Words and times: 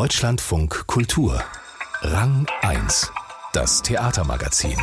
Deutschlandfunk 0.00 0.86
Kultur. 0.86 1.44
Rang 2.00 2.46
1. 2.62 3.12
Das 3.52 3.82
Theatermagazin. 3.82 4.78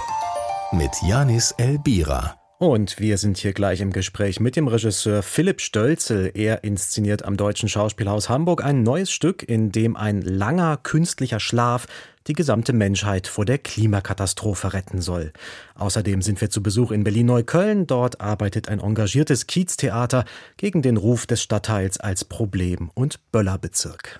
Mit 0.72 0.92
Janis 1.02 1.56
Elbira. 1.58 2.36
Und 2.60 3.00
wir 3.00 3.18
sind 3.18 3.40
hier 3.40 3.54
gleich 3.54 3.82
im 3.82 3.92
Gespräch 3.92 4.40
mit 4.40 4.56
dem 4.56 4.68
Regisseur 4.68 5.24
Philipp 5.24 5.62
Stölzel. 5.62 6.30
Er 6.36 6.64
inszeniert 6.64 7.26
am 7.26 7.36
Deutschen 7.36 7.68
Schauspielhaus 7.68 8.30
Hamburg 8.30 8.64
ein 8.64 8.84
neues 8.84 9.10
Stück, 9.10 9.42
in 9.42 9.72
dem 9.72 9.96
ein 9.96 10.22
langer 10.22 10.78
künstlicher 10.78 11.40
Schlaf 11.40 11.88
die 12.28 12.34
gesamte 12.34 12.74
Menschheit 12.74 13.26
vor 13.26 13.46
der 13.46 13.58
Klimakatastrophe 13.58 14.74
retten 14.74 15.02
soll. 15.02 15.34
Außerdem 15.74 16.22
sind 16.22 16.42
wir 16.42 16.52
zu 16.52 16.62
Besuch 16.62 16.92
in 16.92 17.04
Berlin-Neukölln. 17.04 17.88
Dort 17.88 18.22
arbeitet 18.22 18.70
ein 18.70 18.82
engagiertes 18.82 19.48
Kieztheater 19.48 20.26
gegen 20.58 20.84
den 20.84 20.98
Ruf 20.98 21.26
des 21.26 21.42
Stadtteils 21.42 22.00
als 22.00 22.24
Problem- 22.24 22.92
und 22.94 23.20
Böllerbezirk. 23.32 24.20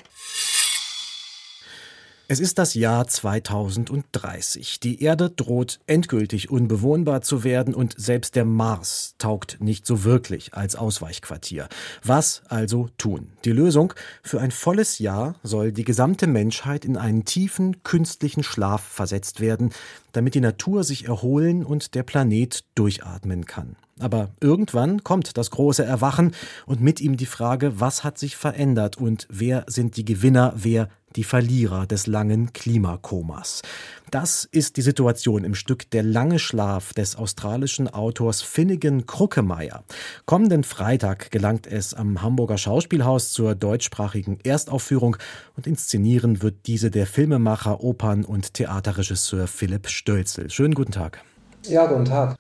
Es 2.30 2.42
ist 2.42 2.60
das 2.60 2.74
Jahr 2.74 3.08
2030. 3.08 4.82
Die 4.82 5.02
Erde 5.02 5.30
droht 5.30 5.80
endgültig 5.88 6.52
unbewohnbar 6.52 7.22
zu 7.22 7.46
werden 7.46 7.74
und 7.74 7.96
selbst 7.98 8.36
der 8.36 8.44
Mars 8.44 9.16
taugt 9.18 9.62
nicht 9.62 9.86
so 9.86 10.04
wirklich 10.04 10.54
als 10.54 10.76
Ausweichquartier. 10.76 11.70
Was 12.04 12.42
also 12.50 12.90
tun? 12.98 13.30
Die 13.46 13.54
Lösung? 13.54 13.94
Für 14.24 14.42
ein 14.42 14.52
volles 14.52 15.00
Jahr 15.00 15.36
soll 15.42 15.72
die 15.72 15.86
gesamte 15.86 16.28
Menschheit 16.28 16.84
in 16.84 16.98
einen 16.98 17.24
tiefen 17.24 17.82
künstlichen 17.84 18.44
Schlaf 18.44 18.84
versetzt 18.84 19.40
werden, 19.40 19.72
damit 20.12 20.36
die 20.36 20.42
Natur 20.42 20.84
sich 20.84 21.06
erholen 21.06 21.64
und 21.64 21.96
der 21.96 22.04
Planet 22.04 22.66
durchatmen 22.76 23.46
kann. 23.46 23.78
Aber 24.00 24.32
irgendwann 24.42 25.04
kommt 25.04 25.38
das 25.38 25.50
große 25.50 25.84
Erwachen 25.84 26.36
und 26.66 26.82
mit 26.82 27.00
ihm 27.00 27.16
die 27.16 27.26
Frage, 27.26 27.80
was 27.80 28.04
hat 28.04 28.18
sich 28.18 28.36
verändert 28.36 28.98
und 28.98 29.28
wer 29.30 29.64
sind 29.68 29.96
die 29.96 30.06
Gewinner, 30.06 30.54
wer 30.56 30.90
die 31.18 31.24
Verlierer 31.24 31.86
des 31.86 32.08
langen 32.08 32.54
Klimakomas. 32.54 33.64
Das 34.12 34.48
ist 34.50 34.78
die 34.78 34.82
Situation 34.82 35.44
im 35.44 35.56
Stück 35.56 35.90
Der 35.92 36.04
lange 36.04 36.40
Schlaf 36.40 36.94
des 36.94 37.18
australischen 37.18 37.90
Autors 37.90 38.42
Finnegan 38.42 39.06
Kruckemeyer. 39.06 39.84
Kommenden 40.26 40.64
Freitag 40.64 41.32
gelangt 41.32 41.68
es 41.68 41.94
am 41.94 42.22
Hamburger 42.22 42.58
Schauspielhaus 42.58 43.32
zur 43.32 43.56
deutschsprachigen 43.56 44.40
Erstaufführung 44.44 45.18
und 45.58 45.68
inszenieren 45.68 46.42
wird 46.42 46.68
diese 46.68 46.92
der 46.92 47.08
Filmemacher, 47.08 47.84
Opern- 47.84 48.24
und 48.24 48.54
Theaterregisseur 48.54 49.48
Philipp 49.48 49.90
Stölzel. 49.90 50.50
Schönen 50.50 50.76
guten 50.76 50.92
Tag. 50.92 51.22
Ja, 51.68 51.88
guten 51.88 52.06
Tag. 52.06 52.38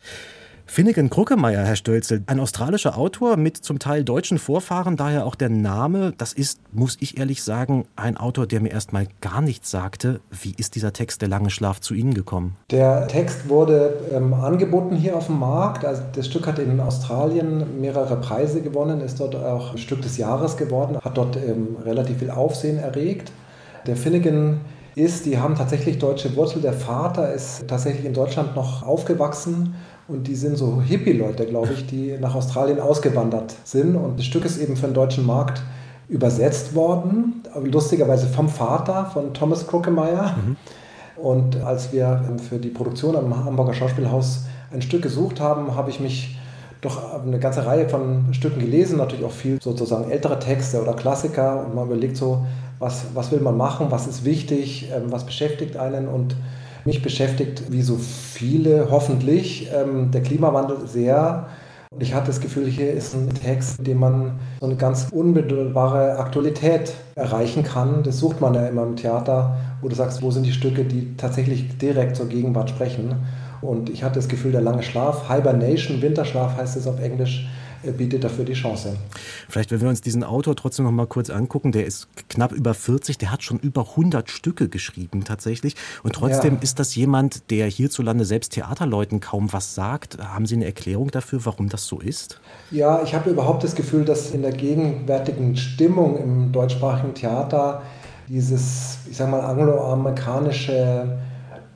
Finnegan 0.70 1.10
Kruckemeyer, 1.10 1.64
Herr 1.64 1.78
Stölzel, 1.78 2.24
ein 2.28 2.40
australischer 2.40 2.98
Autor 2.98 3.38
mit 3.38 3.58
zum 3.58 3.80
Teil 3.80 4.04
deutschen 4.04 4.38
Vorfahren, 4.38 4.98
daher 4.98 5.26
auch 5.26 5.34
der 5.36 5.50
Name. 5.50 6.14
Das 6.18 6.34
ist, 6.34 6.60
muss 6.72 6.98
ich 7.00 7.18
ehrlich 7.18 7.42
sagen, 7.42 7.86
ein 7.96 8.18
Autor, 8.18 8.46
der 8.46 8.60
mir 8.60 8.70
erstmal 8.70 9.08
gar 9.22 9.42
nichts 9.42 9.72
sagte. 9.72 10.20
Wie 10.30 10.54
ist 10.58 10.76
dieser 10.76 10.94
Text, 10.94 11.22
der 11.22 11.30
lange 11.30 11.50
Schlaf, 11.50 11.80
zu 11.80 11.94
Ihnen 11.94 12.14
gekommen? 12.14 12.58
Der 12.70 13.08
Text 13.08 13.50
wurde 13.50 13.94
ähm, 14.14 14.34
angeboten 14.34 14.96
hier 14.98 15.16
auf 15.16 15.28
dem 15.28 15.40
Markt. 15.40 15.86
Also 15.86 16.04
das 16.14 16.28
Stück 16.28 16.46
hat 16.46 16.60
in 16.60 16.80
Australien 16.80 17.80
mehrere 17.80 18.18
Preise 18.18 18.62
gewonnen, 18.62 19.02
ist 19.02 19.20
dort 19.20 19.36
auch 19.36 19.78
Stück 19.78 20.02
des 20.02 20.18
Jahres 20.18 20.58
geworden, 20.58 21.00
hat 21.00 21.18
dort 21.18 21.38
ähm, 21.38 21.78
relativ 21.84 22.20
viel 22.20 22.30
Aufsehen 22.30 22.78
erregt. 22.78 23.32
Der 23.88 23.96
Finnegan 23.96 24.60
ist, 24.98 25.26
die 25.26 25.38
haben 25.38 25.56
tatsächlich 25.56 26.00
deutsche 26.00 26.36
Wurzel. 26.36 26.62
Der 26.62 26.74
Vater 26.74 27.32
ist 27.32 27.68
tatsächlich 27.68 28.06
in 28.06 28.14
Deutschland 28.14 28.56
noch 28.56 28.82
aufgewachsen 28.82 29.76
und 30.08 30.28
die 30.28 30.36
sind 30.36 30.58
so 30.58 30.82
Hippie-Leute, 30.82 31.46
glaube 31.46 31.74
ich, 31.74 31.86
die 31.86 32.18
nach 32.20 32.34
Australien 32.34 32.80
ausgewandert 32.80 33.56
sind. 33.64 33.96
Und 33.96 34.18
das 34.18 34.26
Stück 34.26 34.44
ist 34.44 34.58
eben 34.58 34.76
für 34.76 34.88
den 34.88 34.96
deutschen 34.96 35.26
Markt 35.26 35.62
übersetzt 36.10 36.74
worden, 36.74 37.44
lustigerweise 37.64 38.28
vom 38.28 38.50
Vater 38.50 39.06
von 39.14 39.34
Thomas 39.34 39.68
Kruckemeyer. 39.68 40.36
Mhm. 40.38 40.56
Und 41.22 41.62
als 41.62 41.94
wir 41.94 42.38
für 42.50 42.58
die 42.58 42.70
Produktion 42.70 43.16
am 43.16 43.46
Hamburger 43.46 43.74
Schauspielhaus 43.74 44.46
ein 44.72 44.82
Stück 44.82 45.04
gesucht 45.04 45.40
haben, 45.40 45.76
habe 45.76 45.90
ich 45.90 46.00
mich 46.00 46.40
doch 46.82 47.24
eine 47.24 47.40
ganze 47.40 47.66
Reihe 47.66 47.90
von 47.90 48.34
Stücken 48.34 48.60
gelesen, 48.60 48.98
natürlich 48.98 49.26
auch 49.26 49.32
viel 49.32 49.62
sozusagen 49.62 50.12
ältere 50.12 50.40
Texte 50.40 50.82
oder 50.82 50.94
Klassiker 50.94 51.66
und 51.66 51.76
man 51.76 51.88
überlegt 51.88 52.18
so, 52.18 52.46
was, 52.80 53.06
was 53.14 53.32
will 53.32 53.40
man 53.40 53.58
machen, 53.58 53.88
was 53.90 54.08
ist 54.08 54.24
wichtig, 54.26 54.92
ähm, 54.96 55.12
was 55.12 55.26
beschäftigt 55.26 55.78
einen 55.78 56.08
und 56.08 56.36
mich 56.86 57.02
beschäftigt, 57.02 57.64
wie 57.72 57.82
so 57.82 57.98
viele 57.98 58.88
hoffentlich, 58.92 59.70
ähm, 59.74 60.12
der 60.12 60.22
Klimawandel 60.22 60.88
sehr. 60.88 61.48
Und 61.90 62.04
ich 62.04 62.14
hatte 62.14 62.28
das 62.28 62.40
Gefühl, 62.40 62.68
hier 62.68 62.92
ist 62.92 63.14
ein 63.14 63.34
Text, 63.34 63.80
in 63.80 63.86
dem 63.86 64.00
man 64.00 64.40
so 64.60 64.68
eine 64.68 64.76
ganz 64.76 65.08
unmittelbare 65.12 66.18
Aktualität 66.18 66.94
erreichen 67.16 67.64
kann. 67.64 68.04
Das 68.04 68.20
sucht 68.20 68.42
man 68.42 68.54
ja 68.54 68.68
immer 68.68 68.84
im 68.84 68.96
Theater, 68.96 69.58
wo 69.82 69.88
du 69.88 69.96
sagst, 69.96 70.22
wo 70.22 70.32
sind 70.32 70.46
die 70.46 70.52
Stücke, 70.52 70.84
die 70.84 71.16
tatsächlich 71.18 71.78
direkt 71.78 72.16
zur 72.16 72.28
Gegenwart 72.28 72.70
sprechen. 72.70 73.16
Und 73.62 73.90
ich 73.90 74.04
hatte 74.04 74.16
das 74.16 74.28
Gefühl, 74.28 74.52
der 74.52 74.62
lange 74.62 74.84
Schlaf, 74.84 75.30
Hibernation, 75.30 76.02
Winterschlaf 76.02 76.58
heißt 76.58 76.78
es 76.78 76.88
auf 76.88 77.00
Englisch, 77.00 77.48
bietet 77.98 78.24
dafür 78.24 78.46
die 78.46 78.54
Chance. 78.54 78.98
Vielleicht, 79.48 79.72
wenn 79.72 79.82
wir 79.82 79.90
uns 79.90 80.02
diesen 80.02 80.24
Autor 80.24 80.56
trotzdem 80.56 80.86
noch 80.86 80.92
mal 80.92 81.08
kurz 81.08 81.30
angucken, 81.30 81.72
der 81.72 81.86
ist 81.86 82.08
knapp 82.30 82.52
über 82.52 82.74
40, 82.74 83.18
der 83.18 83.32
hat 83.32 83.44
schon 83.44 83.60
über 83.60 83.82
100 83.92 84.30
Stücke 84.30 84.68
geschrieben 84.68 85.24
tatsächlich. 85.24 85.76
Und 86.04 86.14
trotzdem 86.14 86.56
ja. 86.56 86.60
ist 86.62 86.80
das 86.80 86.96
jemand, 86.96 87.50
der 87.52 87.68
hierzulande 87.68 88.26
selbst 88.26 88.54
Theaterleuten 88.54 89.20
kaum 89.20 89.54
was 89.54 89.76
sagt. 89.76 90.18
Haben 90.20 90.46
Sie 90.46 90.56
eine 90.56 90.66
Erklärung 90.66 91.12
dafür, 91.12 91.46
warum 91.46 91.70
das 91.70 91.86
so 91.86 92.00
ist? 92.00 92.40
Ja, 92.72 93.02
ich 93.04 93.14
habe 93.14 93.30
überhaupt 93.30 93.64
das 93.64 93.76
Gefühl, 93.76 94.06
dass 94.06 94.32
in 94.32 94.42
der 94.42 94.54
gegenwärtigen 94.54 95.56
Stimmung 95.56 96.18
im 96.18 96.52
deutschsprachigen 96.52 97.14
Theater 97.14 97.84
dieses, 98.28 98.98
ich 99.10 99.18
sag 99.18 99.30
mal, 99.30 99.42
angloamerikanische 99.42 101.18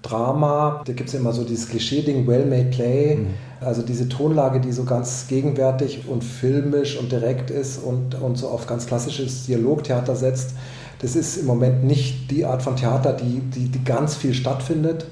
Drama, 0.01 0.81
da 0.85 0.93
gibt 0.93 1.09
es 1.09 1.15
immer 1.15 1.31
so 1.31 1.43
dieses 1.43 1.69
Klischee-Ding, 1.69 2.25
well-made 2.25 2.69
play, 2.71 3.15
mhm. 3.17 3.27
also 3.59 3.81
diese 3.83 4.09
Tonlage, 4.09 4.59
die 4.59 4.71
so 4.71 4.83
ganz 4.83 5.27
gegenwärtig 5.27 6.07
und 6.07 6.23
filmisch 6.23 6.97
und 6.97 7.11
direkt 7.11 7.51
ist 7.51 7.77
und, 7.77 8.15
und 8.19 8.37
so 8.37 8.47
auf 8.47 8.65
ganz 8.65 8.87
klassisches 8.87 9.45
Dialogtheater 9.45 10.15
setzt. 10.15 10.55
Das 10.99 11.15
ist 11.15 11.37
im 11.37 11.45
Moment 11.45 11.83
nicht 11.83 12.31
die 12.31 12.45
Art 12.45 12.61
von 12.61 12.75
Theater, 12.75 13.13
die, 13.13 13.39
die, 13.39 13.69
die 13.69 13.83
ganz 13.83 14.15
viel 14.15 14.33
stattfindet. 14.33 15.05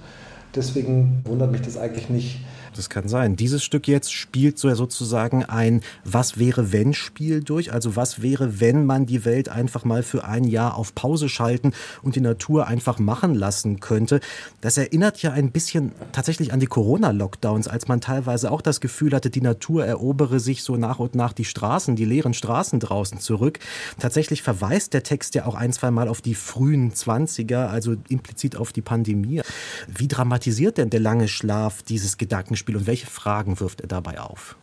Deswegen 0.56 1.22
wundert 1.26 1.52
mich 1.52 1.62
das 1.62 1.78
eigentlich 1.78 2.10
nicht, 2.10 2.40
das 2.76 2.90
kann 2.90 3.08
sein. 3.08 3.36
Dieses 3.36 3.64
Stück 3.64 3.88
jetzt 3.88 4.14
spielt 4.14 4.58
so 4.60 4.74
sozusagen 4.74 5.46
ein 5.46 5.82
Was 6.04 6.38
wäre 6.38 6.72
wenn 6.72 6.94
Spiel 6.94 7.44
durch. 7.44 7.74
Also 7.74 7.96
was 7.96 8.22
wäre, 8.22 8.60
wenn 8.60 8.86
man 8.86 9.06
die 9.06 9.26
Welt 9.26 9.50
einfach 9.50 9.86
mal 9.86 10.04
für 10.04 10.26
ein 10.26 10.44
Jahr 10.44 10.76
auf 10.76 10.96
Pause 10.96 11.30
schalten 11.30 11.74
und 12.02 12.16
die 12.16 12.22
Natur 12.22 12.68
einfach 12.68 13.00
machen 13.00 13.36
lassen 13.36 13.80
könnte. 13.80 14.20
Das 14.62 14.78
erinnert 14.78 15.22
ja 15.22 15.32
ein 15.32 15.52
bisschen 15.52 15.92
tatsächlich 16.12 16.54
an 16.54 16.60
die 16.60 16.68
Corona-Lockdowns, 16.68 17.68
als 17.68 17.88
man 17.88 18.02
teilweise 18.02 18.52
auch 18.52 18.62
das 18.62 18.82
Gefühl 18.82 19.14
hatte, 19.14 19.30
die 19.30 19.42
Natur 19.42 19.86
erobere 19.86 20.40
sich 20.40 20.64
so 20.64 20.76
nach 20.76 21.00
und 21.00 21.16
nach 21.16 21.34
die 21.34 21.46
Straßen, 21.46 21.96
die 21.96 22.06
leeren 22.06 22.34
Straßen 22.34 22.80
draußen 22.80 23.20
zurück. 23.20 23.60
Tatsächlich 24.00 24.44
verweist 24.44 24.94
der 24.94 25.04
Text 25.04 25.36
ja 25.36 25.46
auch 25.46 25.56
ein, 25.56 25.74
zwei 25.74 25.92
Mal 25.92 26.08
auf 26.08 26.22
die 26.22 26.36
frühen 26.36 26.94
Zwanziger, 26.94 27.70
also 27.70 27.96
implizit 28.10 28.56
auf 28.56 28.72
die 28.72 28.82
Pandemie. 28.82 29.42
Wie 29.88 30.08
dramatisiert 30.08 30.78
denn 30.78 30.90
der 30.90 31.00
lange 31.00 31.28
Schlaf 31.28 31.82
dieses 31.84 32.18
Gedanken 32.18 32.56
Gedankenspiel 32.60 32.78
und 32.78 32.88
welche 32.88 33.08
Fragen 33.08 33.60
wirft 33.60 33.82
er 33.82 33.88
dabei 33.88 34.20
auf? 34.20 34.56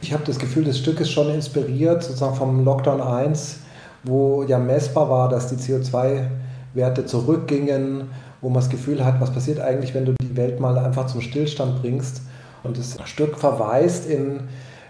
Ich 0.00 0.12
habe 0.12 0.24
das 0.24 0.38
Gefühl, 0.38 0.64
das 0.64 0.78
Stück 0.78 1.00
ist 1.00 1.10
schon 1.10 1.32
inspiriert 1.32 2.02
sozusagen 2.02 2.34
vom 2.34 2.64
Lockdown 2.64 3.00
1, 3.00 3.58
wo 4.04 4.42
ja 4.44 4.58
messbar 4.58 5.08
war, 5.08 5.28
dass 5.28 5.48
die 5.48 5.56
CO2-Werte 5.56 7.06
zurückgingen, 7.06 8.10
wo 8.40 8.48
man 8.48 8.60
das 8.60 8.68
Gefühl 8.68 9.04
hat, 9.04 9.20
was 9.20 9.32
passiert 9.32 9.60
eigentlich, 9.60 9.94
wenn 9.94 10.04
du 10.04 10.14
die 10.20 10.36
Welt 10.36 10.58
mal 10.58 10.76
einfach 10.78 11.06
zum 11.06 11.20
Stillstand 11.20 11.80
bringst. 11.80 12.22
Und 12.64 12.78
das 12.78 12.96
Stück 13.04 13.38
verweist 13.38 14.08
in 14.08 14.40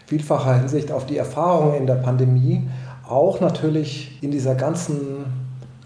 vielfacher 0.06 0.56
Hinsicht 0.56 0.90
auf 0.92 1.06
die 1.06 1.19
Erfahrungen 1.19 1.74
in 1.74 1.86
der 1.86 1.96
Pandemie, 1.96 2.69
auch 3.06 3.40
natürlich 3.40 4.19
in 4.22 4.30
dieser 4.30 4.54
ganzen 4.54 5.26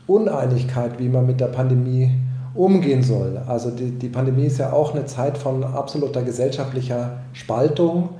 Uneinigkeit, 0.06 0.98
wie 0.98 1.09
man 1.09 1.27
mit 1.27 1.41
der 1.41 1.47
Pandemie 1.47 2.12
umgehen 2.57 3.03
soll. 3.03 3.41
Also 3.47 3.71
die, 3.71 3.91
die 3.91 4.09
Pandemie 4.09 4.47
ist 4.47 4.59
ja 4.59 4.73
auch 4.73 4.95
eine 4.95 5.07
Zeit 5.07 5.39
von 5.39 5.63
absoluter 5.65 6.23
gesellschaftlicher 6.23 7.19
Spaltung. 7.33 8.11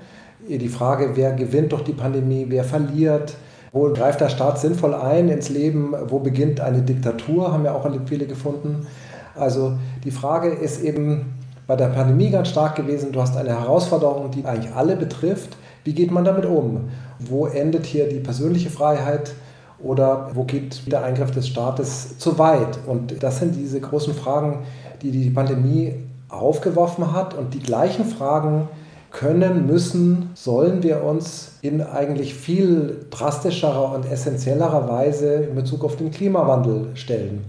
Die 0.49 0.69
Frage, 0.69 1.11
wer 1.15 1.33
gewinnt 1.33 1.73
durch 1.73 1.83
die 1.83 1.93
Pandemie, 1.93 2.47
wer 2.49 2.65
verliert, 2.65 3.35
wo 3.73 3.93
greift 3.93 4.21
der 4.21 4.29
Staat 4.29 4.59
sinnvoll 4.59 4.95
ein 4.95 5.29
ins 5.29 5.49
Leben, 5.49 5.95
wo 6.09 6.19
beginnt 6.19 6.61
eine 6.61 6.83
Diktatur, 6.83 7.53
haben 7.53 7.65
ja 7.65 7.75
auch 7.75 7.89
viele 8.07 8.27
gefunden. 8.27 8.87
Also 9.35 9.73
die 10.05 10.11
Frage 10.11 10.49
ist 10.49 10.83
eben 10.83 11.35
bei 11.67 11.77
der 11.77 11.89
Pandemie 11.89 12.31
ganz 12.31 12.49
stark 12.49 12.77
gewesen, 12.77 13.13
du 13.13 13.21
hast 13.21 13.37
eine 13.37 13.51
Herausforderung, 13.51 14.31
die 14.31 14.45
eigentlich 14.45 14.73
alle 14.75 14.97
betrifft. 14.97 15.57
Wie 15.85 15.95
geht 15.95 16.11
man 16.11 16.25
damit 16.25 16.47
um? 16.47 16.89
Wo 17.19 17.47
endet 17.47 17.87
hier 17.87 18.09
die 18.09 18.21
persönliche 18.21 18.71
Freiheit? 18.71 19.35
Oder 19.79 20.31
wo 20.35 20.45
geht 20.45 20.91
der 20.91 21.05
Eingriff 21.05 21.31
des 21.31 21.49
Staates 21.49 22.19
zu 22.19 22.39
weit? 22.39 22.79
Und 22.87 23.23
das 23.23 23.39
sind 23.39 23.55
diese 23.55 23.81
großen 23.81 24.15
Fragen, 24.15 24.65
die 25.03 25.11
die 25.11 25.31
Pandemie 25.31 25.95
aufgeworfen 26.29 27.13
hat 27.13 27.35
und 27.35 27.55
die 27.55 27.61
gleichen 27.61 28.05
Fragen 28.05 28.69
können, 29.11 29.67
müssen, 29.67 30.31
sollen 30.35 30.83
wir 30.83 31.03
uns 31.03 31.53
in 31.63 31.81
eigentlich 31.81 32.35
viel 32.35 33.07
drastischerer 33.11 33.95
und 33.95 34.11
essentiellerer 34.11 34.89
Weise 34.89 35.35
in 35.35 35.55
Bezug 35.55 35.85
auf 35.85 35.97
den 35.97 36.11
Klimawandel 36.11 36.89
stellen. 36.95 37.45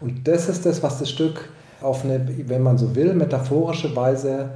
Und 0.00 0.28
das 0.28 0.48
ist 0.48 0.66
das, 0.66 0.82
was 0.82 0.98
das 0.98 1.08
Stück 1.08 1.48
auf 1.80 2.04
eine, 2.04 2.26
wenn 2.46 2.62
man 2.62 2.76
so 2.76 2.94
will, 2.94 3.14
metaphorische 3.14 3.94
Weise 3.96 4.50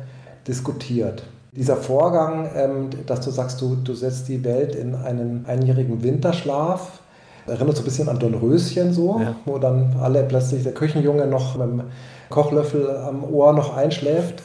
diskutiert. 0.46 1.22
Dieser 1.52 1.76
Vorgang, 1.76 2.48
ähm, 2.54 2.90
dass 3.06 3.20
du 3.22 3.30
sagst, 3.30 3.60
du, 3.60 3.76
du 3.76 3.94
setzt 3.94 4.28
die 4.28 4.44
Welt 4.44 4.74
in 4.74 4.94
einen 4.94 5.44
einjährigen 5.46 6.02
Winterschlaf, 6.02 7.00
erinnert 7.46 7.76
so 7.76 7.82
ein 7.82 7.84
bisschen 7.84 8.08
an 8.08 8.18
Dornröschen 8.18 8.92
so, 8.92 9.20
ja. 9.20 9.34
wo 9.44 9.58
dann 9.58 9.96
alle 10.00 10.22
plötzlich 10.24 10.62
der 10.62 10.72
Küchenjunge 10.72 11.26
noch 11.26 11.56
mit 11.56 11.66
dem 11.66 11.82
Kochlöffel 12.28 12.90
am 12.90 13.24
Ohr 13.24 13.52
noch 13.52 13.76
einschläft. 13.76 14.42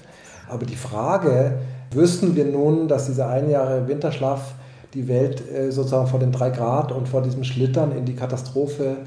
Aber 0.49 0.65
die 0.65 0.75
Frage, 0.75 1.53
wüssten 1.91 2.35
wir 2.35 2.45
nun, 2.45 2.87
dass 2.87 3.05
dieser 3.05 3.29
einjährige 3.29 3.87
Winterschlaf 3.87 4.53
die 4.93 5.07
Welt 5.07 5.43
äh, 5.51 5.71
sozusagen 5.71 6.07
vor 6.07 6.19
den 6.19 6.31
drei 6.31 6.49
Grad 6.49 6.91
und 6.91 7.07
vor 7.07 7.21
diesem 7.21 7.43
Schlittern 7.43 7.91
in 7.91 8.05
die 8.05 8.15
Katastrophe 8.15 8.97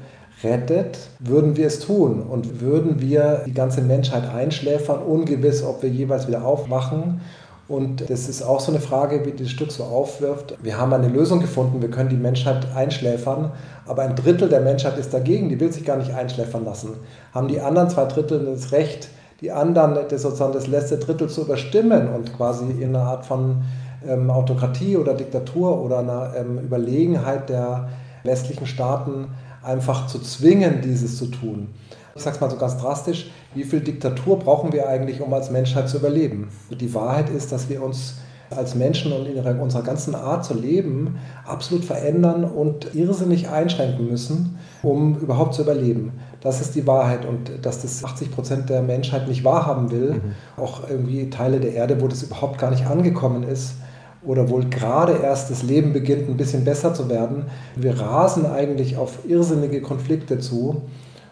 rettet, 0.43 0.97
würden 1.19 1.57
wir 1.57 1.67
es 1.67 1.79
tun 1.79 2.21
und 2.21 2.61
würden 2.61 3.01
wir 3.01 3.43
die 3.45 3.53
ganze 3.53 3.81
Menschheit 3.81 4.29
einschläfern, 4.29 5.01
ungewiss, 5.01 5.63
ob 5.63 5.83
wir 5.83 5.89
jeweils 5.89 6.27
wieder 6.27 6.45
aufwachen. 6.45 7.21
Und 7.69 8.09
das 8.09 8.27
ist 8.27 8.41
auch 8.41 8.59
so 8.59 8.71
eine 8.71 8.81
Frage, 8.81 9.23
wie 9.25 9.31
das 9.31 9.51
Stück 9.51 9.71
so 9.71 9.83
aufwirft. 9.83 10.57
Wir 10.63 10.79
haben 10.79 10.91
eine 10.91 11.07
Lösung 11.07 11.39
gefunden, 11.39 11.83
wir 11.83 11.91
können 11.91 12.09
die 12.09 12.17
Menschheit 12.17 12.65
einschläfern, 12.75 13.51
aber 13.85 14.01
ein 14.01 14.15
Drittel 14.15 14.49
der 14.49 14.61
Menschheit 14.61 14.97
ist 14.97 15.13
dagegen, 15.13 15.49
die 15.49 15.59
will 15.59 15.71
sich 15.71 15.85
gar 15.85 15.97
nicht 15.97 16.11
einschläfern 16.11 16.65
lassen. 16.65 16.95
Haben 17.31 17.47
die 17.47 17.61
anderen 17.61 17.87
zwei 17.87 18.05
Drittel 18.05 18.43
das 18.43 18.71
Recht, 18.71 19.09
die 19.41 19.51
anderen 19.51 19.99
das 20.09 20.23
sozusagen 20.23 20.53
das 20.53 20.65
letzte 20.65 20.97
Drittel 20.97 21.29
zu 21.29 21.41
überstimmen 21.41 22.09
und 22.09 22.35
quasi 22.35 22.65
in 22.71 22.95
einer 22.95 23.05
Art 23.05 23.27
von 23.27 23.61
ähm, 24.07 24.31
Autokratie 24.31 24.97
oder 24.97 25.13
Diktatur 25.13 25.79
oder 25.79 25.99
einer 25.99 26.33
ähm, 26.37 26.57
Überlegenheit 26.57 27.49
der 27.49 27.89
westlichen 28.23 28.65
Staaten 28.65 29.27
einfach 29.61 30.07
zu 30.07 30.17
zwingen, 30.19 30.81
dieses 30.81 31.19
zu 31.19 31.27
tun. 31.27 31.67
Ich 32.15 32.23
sage 32.23 32.35
es 32.35 32.41
mal 32.41 32.49
so 32.49 32.57
ganz 32.57 32.77
drastisch, 32.77 33.29
wie 33.55 33.63
viel 33.63 33.81
Diktatur 33.81 34.39
brauchen 34.39 34.73
wir 34.73 34.87
eigentlich, 34.87 35.21
um 35.21 35.33
als 35.33 35.49
Menschheit 35.49 35.89
zu 35.89 35.97
überleben? 35.97 36.49
Die 36.69 36.93
Wahrheit 36.93 37.29
ist, 37.29 37.51
dass 37.51 37.69
wir 37.69 37.81
uns 37.81 38.15
als 38.55 38.75
Menschen 38.75 39.11
und 39.11 39.27
in 39.27 39.59
unserer 39.59 39.83
ganzen 39.83 40.15
Art 40.15 40.43
zu 40.43 40.53
leben 40.53 41.19
absolut 41.45 41.85
verändern 41.85 42.43
und 42.43 42.95
irrsinnig 42.95 43.49
einschränken 43.49 44.07
müssen, 44.07 44.57
um 44.81 45.17
überhaupt 45.19 45.53
zu 45.53 45.61
überleben. 45.61 46.13
Das 46.41 46.61
ist 46.61 46.75
die 46.75 46.87
Wahrheit 46.87 47.25
und 47.25 47.51
dass 47.63 47.81
das 47.81 48.03
80 48.03 48.31
Prozent 48.31 48.69
der 48.69 48.81
Menschheit 48.81 49.27
nicht 49.27 49.43
wahrhaben 49.43 49.91
will, 49.91 50.13
mhm. 50.13 50.61
auch 50.61 50.89
irgendwie 50.89 51.29
Teile 51.29 51.59
der 51.59 51.73
Erde, 51.73 52.01
wo 52.01 52.07
das 52.07 52.23
überhaupt 52.23 52.57
gar 52.57 52.71
nicht 52.71 52.87
angekommen 52.87 53.43
ist, 53.43 53.75
oder 54.21 54.49
wohl 54.49 54.65
gerade 54.65 55.19
erst 55.23 55.49
das 55.49 55.63
Leben 55.63 55.93
beginnt 55.93 56.27
ein 56.27 56.35
bisschen 56.35 56.65
besser 56.65 56.93
zu 56.93 57.09
werden. 57.09 57.45
Wir 57.75 57.99
rasen 57.99 58.45
eigentlich 58.45 58.97
auf 58.97 59.19
irrsinnige 59.25 59.81
Konflikte 59.81 60.39
zu. 60.39 60.81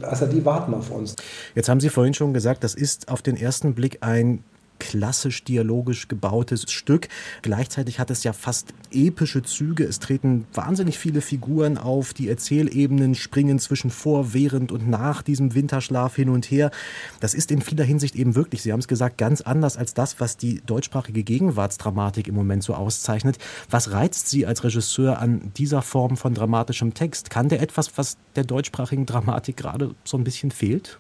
Also 0.02 0.26
die 0.26 0.44
warten 0.46 0.74
auf 0.74 0.92
uns. 0.92 1.16
Jetzt 1.56 1.70
haben 1.70 1.80
Sie 1.80 1.90
vorhin 1.90 2.14
schon 2.14 2.34
gesagt, 2.34 2.64
das 2.64 2.76
ist 2.76 3.10
auf 3.10 3.22
den 3.22 3.38
ersten 3.38 3.74
Blick 3.74 4.00
ein 4.02 4.44
klassisch 4.79 5.44
dialogisch 5.44 6.07
gebautes 6.07 6.71
Stück. 6.71 7.07
Gleichzeitig 7.41 8.00
hat 8.00 8.12
es 8.12 8.24
ja 8.24 8.33
fast 8.33 8.74
epische 8.91 9.44
Züge. 9.44 9.83
Es 9.83 10.00
treten 10.00 10.45
wahnsinnig 10.53 10.97
viele 10.97 11.21
Figuren 11.21 11.77
auf. 11.77 12.13
Die 12.13 12.29
Erzählebenen 12.29 13.15
springen 13.15 13.59
zwischen 13.59 13.89
vor, 13.89 14.33
während 14.33 14.71
und 14.71 14.89
nach 14.89 15.21
diesem 15.21 15.53
Winterschlaf 15.53 16.15
hin 16.15 16.29
und 16.29 16.50
her. 16.50 16.71
Das 17.19 17.33
ist 17.33 17.51
in 17.51 17.62
vieler 17.62 17.83
Hinsicht 17.83 18.15
eben 18.15 18.35
wirklich, 18.35 18.62
Sie 18.62 18.71
haben 18.71 18.79
es 18.79 18.88
gesagt, 18.88 19.18
ganz 19.18 19.41
anders 19.41 19.77
als 19.77 19.94
das, 19.94 20.19
was 20.19 20.38
die 20.38 20.62
deutschsprachige 20.65 21.24
Gegenwartsdramatik 21.24 22.27
im 22.27 22.35
Moment 22.35 22.63
so 22.63 22.74
auszeichnet. 22.74 23.38
Was 23.69 23.91
reizt 23.91 24.29
Sie 24.29 24.45
als 24.45 24.63
Regisseur 24.63 25.19
an 25.19 25.51
dieser 25.57 25.81
Form 25.81 26.18
von 26.18 26.33
dramatischem 26.33 26.94
Text? 26.94 27.29
Kann 27.29 27.50
der 27.50 27.62
etwas, 27.62 27.97
was 27.97 28.18
der 28.35 28.44
deutschsprachigen 28.44 29.06
Dramatik 29.06 29.57
gerade 29.57 29.95
so 30.03 30.18
ein 30.18 30.24
bisschen 30.24 30.51
fehlt? 30.51 31.00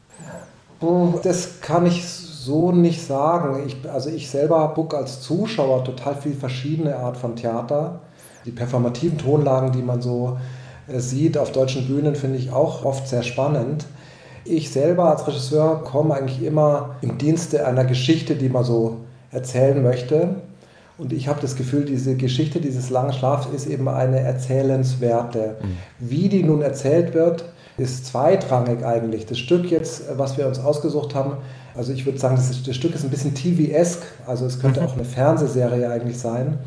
Das 1.23 1.61
kann 1.61 1.85
ich 1.85 2.03
so 2.47 2.71
nicht 2.71 3.05
sagen. 3.05 3.63
Ich, 3.67 3.77
also 3.89 4.09
ich 4.09 4.29
selber 4.29 4.71
gucke 4.73 4.97
als 4.97 5.21
Zuschauer 5.21 5.83
total 5.83 6.15
viel 6.15 6.33
verschiedene 6.33 6.95
Art 6.95 7.17
von 7.17 7.35
Theater. 7.35 7.99
Die 8.45 8.51
performativen 8.51 9.17
Tonlagen, 9.17 9.73
die 9.73 9.81
man 9.81 10.01
so 10.01 10.37
äh, 10.87 10.99
sieht 10.99 11.37
auf 11.37 11.51
deutschen 11.51 11.85
Bühnen, 11.87 12.15
finde 12.15 12.37
ich 12.37 12.51
auch 12.51 12.85
oft 12.85 13.07
sehr 13.07 13.23
spannend. 13.23 13.85
Ich 14.45 14.71
selber 14.71 15.11
als 15.11 15.27
Regisseur 15.27 15.83
komme 15.83 16.15
eigentlich 16.15 16.41
immer 16.41 16.95
im 17.01 17.17
Dienste 17.17 17.67
einer 17.67 17.83
Geschichte, 17.83 18.35
die 18.35 18.49
man 18.49 18.63
so 18.63 18.97
erzählen 19.29 19.83
möchte. 19.83 20.35
Und 20.97 21.11
ich 21.11 21.27
habe 21.27 21.41
das 21.41 21.57
Gefühl, 21.57 21.85
diese 21.85 22.15
Geschichte 22.15 22.61
dieses 22.61 22.89
langen 22.89 23.13
Schlafs 23.13 23.47
ist 23.53 23.67
eben 23.67 23.89
eine 23.89 24.21
erzählenswerte. 24.21 25.57
Mhm. 25.61 25.77
Wie 25.99 26.29
die 26.29 26.43
nun 26.43 26.61
erzählt 26.61 27.13
wird, 27.13 27.43
ist 27.77 28.07
zweitrangig 28.07 28.83
eigentlich. 28.83 29.25
Das 29.25 29.37
Stück 29.37 29.69
jetzt, 29.69 30.03
was 30.17 30.37
wir 30.37 30.47
uns 30.47 30.59
ausgesucht 30.59 31.13
haben, 31.15 31.37
also 31.75 31.93
ich 31.93 32.05
würde 32.05 32.17
sagen, 32.17 32.35
das, 32.35 32.49
ist, 32.49 32.67
das 32.67 32.75
Stück 32.75 32.95
ist 32.95 33.03
ein 33.03 33.11
bisschen 33.11 33.35
TV-esk, 33.35 34.01
also 34.25 34.45
es 34.45 34.59
könnte 34.59 34.81
mhm. 34.81 34.87
auch 34.87 34.93
eine 34.93 35.05
Fernsehserie 35.05 35.89
eigentlich 35.89 36.17
sein. 36.17 36.57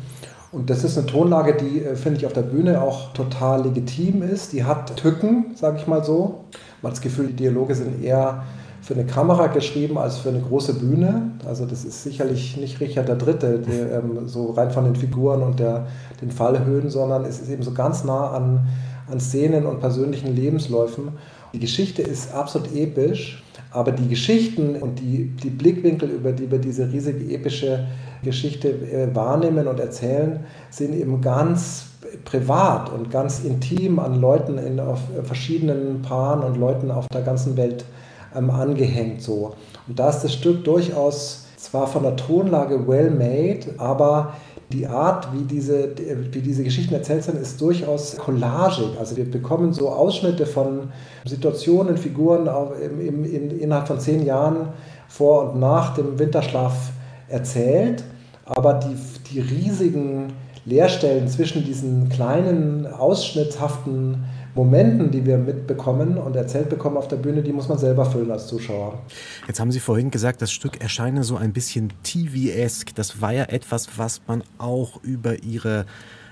Und 0.51 0.69
das 0.69 0.83
ist 0.83 0.97
eine 0.97 1.07
Tonlage, 1.07 1.55
die, 1.55 1.83
äh, 1.83 1.95
finde 1.95 2.19
ich, 2.19 2.25
auf 2.25 2.33
der 2.33 2.41
Bühne 2.41 2.81
auch 2.81 3.13
total 3.13 3.63
legitim 3.63 4.21
ist. 4.21 4.51
Die 4.53 4.63
hat 4.63 4.95
Tücken, 4.97 5.51
sage 5.55 5.77
ich 5.77 5.87
mal 5.87 6.03
so. 6.03 6.45
Man 6.81 6.91
hat 6.91 6.97
das 6.97 7.01
Gefühl, 7.01 7.27
die 7.27 7.35
Dialoge 7.35 7.75
sind 7.75 8.03
eher 8.03 8.43
für 8.81 8.95
eine 8.95 9.05
Kamera 9.05 9.47
geschrieben 9.47 9.97
als 9.97 10.17
für 10.17 10.29
eine 10.29 10.41
große 10.41 10.73
Bühne. 10.73 11.31
Also 11.45 11.65
das 11.65 11.85
ist 11.85 12.03
sicherlich 12.03 12.57
nicht 12.57 12.79
Richard 12.79 13.09
III., 13.09 13.35
der, 13.37 13.99
ähm, 13.99 14.27
so 14.27 14.51
rein 14.51 14.71
von 14.71 14.85
den 14.85 14.95
Figuren 14.95 15.43
und 15.43 15.59
der, 15.59 15.87
den 16.19 16.31
Fallhöhen, 16.31 16.89
sondern 16.89 17.25
es 17.25 17.39
ist 17.39 17.49
eben 17.49 17.63
so 17.63 17.73
ganz 17.73 18.03
nah 18.03 18.31
an, 18.31 18.67
an 19.11 19.19
Szenen 19.19 19.65
und 19.65 19.79
persönlichen 19.79 20.35
Lebensläufen. 20.35 21.09
Die 21.53 21.59
Geschichte 21.59 22.01
ist 22.01 22.33
absolut 22.33 22.73
episch 22.75 23.43
aber 23.71 23.93
die 23.93 24.07
Geschichten 24.07 24.75
und 24.75 24.99
die, 24.99 25.27
die 25.27 25.49
Blickwinkel, 25.49 26.09
über 26.09 26.33
die 26.33 26.51
wir 26.51 26.59
diese 26.59 26.91
riesige 26.91 27.33
epische 27.33 27.87
Geschichte 28.21 28.69
äh, 28.69 29.13
wahrnehmen 29.15 29.67
und 29.67 29.79
erzählen, 29.79 30.41
sind 30.69 30.93
eben 30.93 31.21
ganz 31.21 31.85
privat 32.25 32.91
und 32.91 33.09
ganz 33.09 33.39
intim 33.39 33.99
an 33.99 34.19
Leuten 34.19 34.57
in 34.57 34.79
auf 34.79 34.99
verschiedenen 35.23 36.01
Paaren 36.01 36.43
und 36.43 36.57
Leuten 36.57 36.91
auf 36.91 37.07
der 37.13 37.21
ganzen 37.21 37.55
Welt 37.55 37.85
ähm, 38.35 38.49
angehängt. 38.49 39.21
So. 39.21 39.55
Und 39.87 39.97
da 39.97 40.09
ist 40.09 40.19
das 40.19 40.33
Stück 40.33 40.65
durchaus 40.65 41.47
zwar 41.61 41.87
von 41.87 42.03
der 42.03 42.15
Tonlage 42.15 42.87
well 42.87 43.11
made, 43.11 43.73
aber 43.77 44.33
die 44.71 44.87
Art, 44.87 45.27
wie 45.33 45.43
diese, 45.43 45.89
wie 46.31 46.41
diese 46.41 46.63
Geschichten 46.63 46.93
erzählt 46.93 47.23
sind, 47.23 47.37
ist 47.37 47.59
durchaus 47.59 48.17
collagig. 48.17 48.97
Also 48.99 49.17
wir 49.17 49.29
bekommen 49.29 49.73
so 49.73 49.89
Ausschnitte 49.89 50.45
von 50.45 50.91
Situationen, 51.25 51.97
Figuren 51.97 52.49
im, 52.81 53.25
in, 53.25 53.59
innerhalb 53.59 53.87
von 53.87 53.99
zehn 53.99 54.25
Jahren 54.25 54.69
vor 55.07 55.51
und 55.51 55.59
nach 55.59 55.93
dem 55.93 56.17
Winterschlaf 56.17 56.91
erzählt. 57.27 58.03
Aber 58.45 58.75
die, 58.75 58.95
die 59.31 59.41
riesigen 59.41 60.33
Leerstellen 60.65 61.27
zwischen 61.27 61.65
diesen 61.65 62.09
kleinen, 62.09 62.87
ausschnittshaften 62.87 64.23
Momenten, 64.55 65.11
die 65.11 65.25
wir 65.25 65.37
mitbekommen 65.37 66.17
und 66.17 66.35
erzählt 66.35 66.69
bekommen 66.69 66.97
auf 66.97 67.07
der 67.07 67.17
Bühne, 67.17 67.41
die 67.41 67.53
muss 67.53 67.69
man 67.69 67.77
selber 67.77 68.05
füllen 68.05 68.31
als 68.31 68.47
Zuschauer. 68.47 68.99
Jetzt 69.47 69.59
haben 69.59 69.71
Sie 69.71 69.79
vorhin 69.79 70.11
gesagt, 70.11 70.41
das 70.41 70.51
Stück 70.51 70.81
erscheine 70.81 71.23
so 71.23 71.37
ein 71.37 71.53
bisschen 71.53 71.93
TV-esk. 72.03 72.93
Das 72.95 73.21
war 73.21 73.33
ja 73.33 73.43
etwas, 73.45 73.97
was 73.97 74.21
man 74.27 74.43
auch 74.57 75.01
über 75.03 75.43
Ihre 75.43 75.85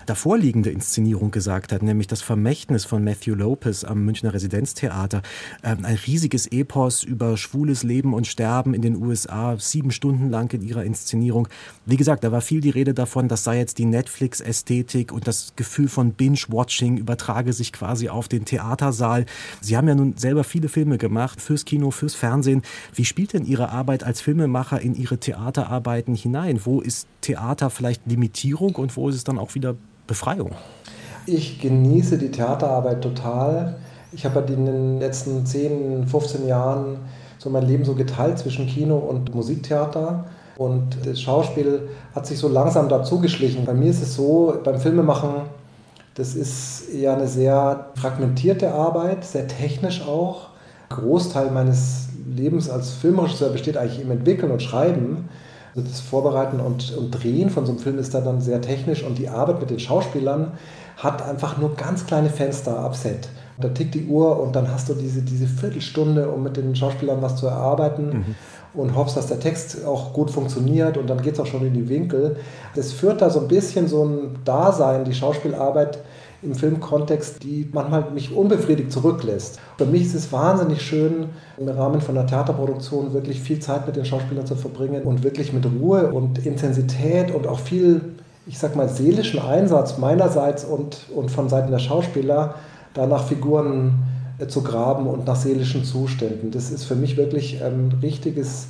davorliegende 0.09 0.71
Inszenierung 0.71 1.29
gesagt 1.29 1.71
hat, 1.71 1.83
nämlich 1.83 2.07
das 2.07 2.23
Vermächtnis 2.23 2.83
von 2.83 3.03
Matthew 3.03 3.35
Lopez 3.35 3.83
am 3.83 4.03
Münchner 4.03 4.33
Residenztheater. 4.33 5.21
Ähm, 5.63 5.85
ein 5.85 5.99
riesiges 6.07 6.47
Epos 6.47 7.03
über 7.03 7.37
schwules 7.37 7.83
Leben 7.83 8.15
und 8.15 8.25
Sterben 8.25 8.73
in 8.73 8.81
den 8.81 8.95
USA, 8.95 9.55
sieben 9.59 9.91
Stunden 9.91 10.29
lang 10.29 10.51
in 10.53 10.61
ihrer 10.61 10.83
Inszenierung. 10.83 11.47
Wie 11.85 11.95
gesagt, 11.95 12.23
da 12.23 12.31
war 12.31 12.41
viel 12.41 12.59
die 12.59 12.71
Rede 12.71 12.95
davon, 12.95 13.27
das 13.27 13.43
sei 13.43 13.59
jetzt 13.59 13.77
die 13.77 13.85
Netflix-Ästhetik 13.85 15.11
und 15.11 15.27
das 15.27 15.53
Gefühl 15.55 15.87
von 15.87 16.13
Binge-Watching 16.13 16.97
übertrage 16.97 17.53
sich 17.53 17.71
quasi 17.71 18.09
auf 18.09 18.27
den 18.27 18.45
Theatersaal. 18.45 19.27
Sie 19.61 19.77
haben 19.77 19.87
ja 19.87 19.95
nun 19.95 20.17
selber 20.17 20.43
viele 20.43 20.69
Filme 20.69 20.97
gemacht, 20.97 21.39
fürs 21.39 21.65
Kino, 21.65 21.91
fürs 21.91 22.15
Fernsehen. 22.15 22.63
Wie 22.95 23.05
spielt 23.05 23.33
denn 23.33 23.45
Ihre 23.45 23.69
Arbeit 23.69 24.03
als 24.03 24.21
Filmemacher 24.21 24.81
in 24.81 24.95
Ihre 24.95 25.19
Theaterarbeiten 25.19 26.15
hinein? 26.15 26.61
Wo 26.63 26.81
ist 26.81 27.07
Theater 27.21 27.69
vielleicht 27.69 28.07
Limitierung 28.07 28.75
und 28.75 28.95
wo 28.97 29.09
ist 29.09 29.15
es 29.15 29.23
dann 29.23 29.37
auch 29.37 29.53
wieder 29.53 29.75
Befreiung? 30.09 30.51
Ich 31.25 31.61
genieße 31.61 32.17
die 32.17 32.31
Theaterarbeit 32.31 33.01
total. 33.01 33.77
Ich 34.11 34.25
habe 34.25 34.39
in 34.51 34.65
den 34.65 34.99
letzten 34.99 35.45
10, 35.45 36.07
15 36.07 36.47
Jahren 36.47 36.97
so 37.37 37.49
mein 37.49 37.65
Leben 37.65 37.85
so 37.85 37.95
geteilt 37.95 38.37
zwischen 38.39 38.67
Kino 38.67 38.97
und 38.97 39.33
Musiktheater. 39.33 40.25
Und 40.57 40.97
das 41.05 41.21
Schauspiel 41.21 41.87
hat 42.13 42.27
sich 42.27 42.37
so 42.37 42.49
langsam 42.49 42.89
dazu 42.89 43.21
geschlichen. 43.21 43.63
Bei 43.65 43.73
mir 43.73 43.91
ist 43.91 44.01
es 44.01 44.15
so, 44.15 44.59
beim 44.63 44.79
Filmemachen, 44.79 45.43
das 46.15 46.35
ist 46.35 46.89
eher 46.93 47.15
eine 47.15 47.27
sehr 47.27 47.91
fragmentierte 47.95 48.73
Arbeit, 48.73 49.23
sehr 49.23 49.47
technisch 49.47 50.01
auch. 50.01 50.49
Großteil 50.89 51.51
meines 51.51 52.09
Lebens 52.29 52.69
als 52.69 52.91
Filmregisseur 52.91 53.51
besteht 53.51 53.77
eigentlich 53.77 54.01
im 54.01 54.11
Entwickeln 54.11 54.51
und 54.51 54.61
Schreiben. 54.61 55.29
Also 55.75 55.87
das 55.87 55.99
Vorbereiten 55.99 56.59
und, 56.59 56.95
und 56.97 57.11
Drehen 57.11 57.49
von 57.49 57.65
so 57.65 57.71
einem 57.71 57.79
Film 57.79 57.99
ist 57.99 58.13
da 58.13 58.21
dann 58.21 58.41
sehr 58.41 58.61
technisch 58.61 59.03
und 59.03 59.17
die 59.17 59.29
Arbeit 59.29 59.59
mit 59.59 59.69
den 59.69 59.79
Schauspielern 59.79 60.53
hat 60.97 61.21
einfach 61.21 61.57
nur 61.57 61.75
ganz 61.75 62.05
kleine 62.05 62.29
Fenster 62.29 62.79
ab 62.79 62.95
Set. 62.95 63.29
Da 63.59 63.69
tickt 63.69 63.93
die 63.93 64.05
Uhr 64.05 64.39
und 64.39 64.55
dann 64.55 64.71
hast 64.71 64.89
du 64.89 64.93
diese, 64.93 65.21
diese 65.21 65.47
Viertelstunde, 65.47 66.29
um 66.29 66.43
mit 66.43 66.57
den 66.57 66.75
Schauspielern 66.75 67.21
was 67.21 67.35
zu 67.35 67.47
erarbeiten. 67.47 68.09
Mhm 68.09 68.35
und 68.73 68.95
hoffst, 68.95 69.17
dass 69.17 69.27
der 69.27 69.39
Text 69.39 69.85
auch 69.85 70.13
gut 70.13 70.29
funktioniert 70.29 70.97
und 70.97 71.09
dann 71.09 71.21
geht 71.21 71.33
es 71.33 71.39
auch 71.39 71.45
schon 71.45 71.65
in 71.65 71.73
die 71.73 71.89
Winkel. 71.89 72.37
Das 72.75 72.91
führt 72.91 73.21
da 73.21 73.29
so 73.29 73.41
ein 73.41 73.47
bisschen 73.47 73.87
so 73.87 74.05
ein 74.05 74.39
Dasein, 74.45 75.05
die 75.05 75.13
Schauspielarbeit 75.13 75.99
im 76.41 76.55
Filmkontext, 76.55 77.43
die 77.43 77.67
manchmal 77.71 78.11
mich 78.11 78.33
unbefriedigt 78.33 78.91
zurücklässt. 78.91 79.59
Für 79.77 79.85
mich 79.85 80.03
ist 80.03 80.15
es 80.15 80.31
wahnsinnig 80.31 80.81
schön, 80.81 81.25
im 81.57 81.67
Rahmen 81.67 82.01
von 82.01 82.17
einer 82.17 82.27
Theaterproduktion 82.27 83.13
wirklich 83.13 83.41
viel 83.41 83.59
Zeit 83.59 83.85
mit 83.85 83.95
den 83.95 84.05
Schauspielern 84.05 84.45
zu 84.45 84.55
verbringen 84.55 85.03
und 85.03 85.23
wirklich 85.23 85.51
mit 85.51 85.65
Ruhe 85.65 86.11
und 86.11 86.45
Intensität 86.45 87.33
und 87.33 87.47
auch 87.47 87.59
viel, 87.59 88.01
ich 88.47 88.57
sag 88.57 88.75
mal, 88.75 88.87
seelischen 88.87 89.39
Einsatz 89.39 89.97
meinerseits 89.97 90.63
und, 90.63 91.07
und 91.13 91.29
von 91.29 91.49
Seiten 91.49 91.71
der 91.71 91.79
Schauspieler 91.79 92.55
danach 92.93 93.27
Figuren 93.27 94.03
äh, 94.39 94.47
zu 94.47 94.63
graben 94.63 95.07
und 95.07 95.27
nach 95.27 95.35
seelischen 95.35 95.83
Zuständen. 95.83 96.51
Das 96.51 96.71
ist 96.71 96.85
für 96.85 96.95
mich 96.95 97.17
wirklich 97.17 97.61
ein 97.63 97.99
richtiges 98.01 98.67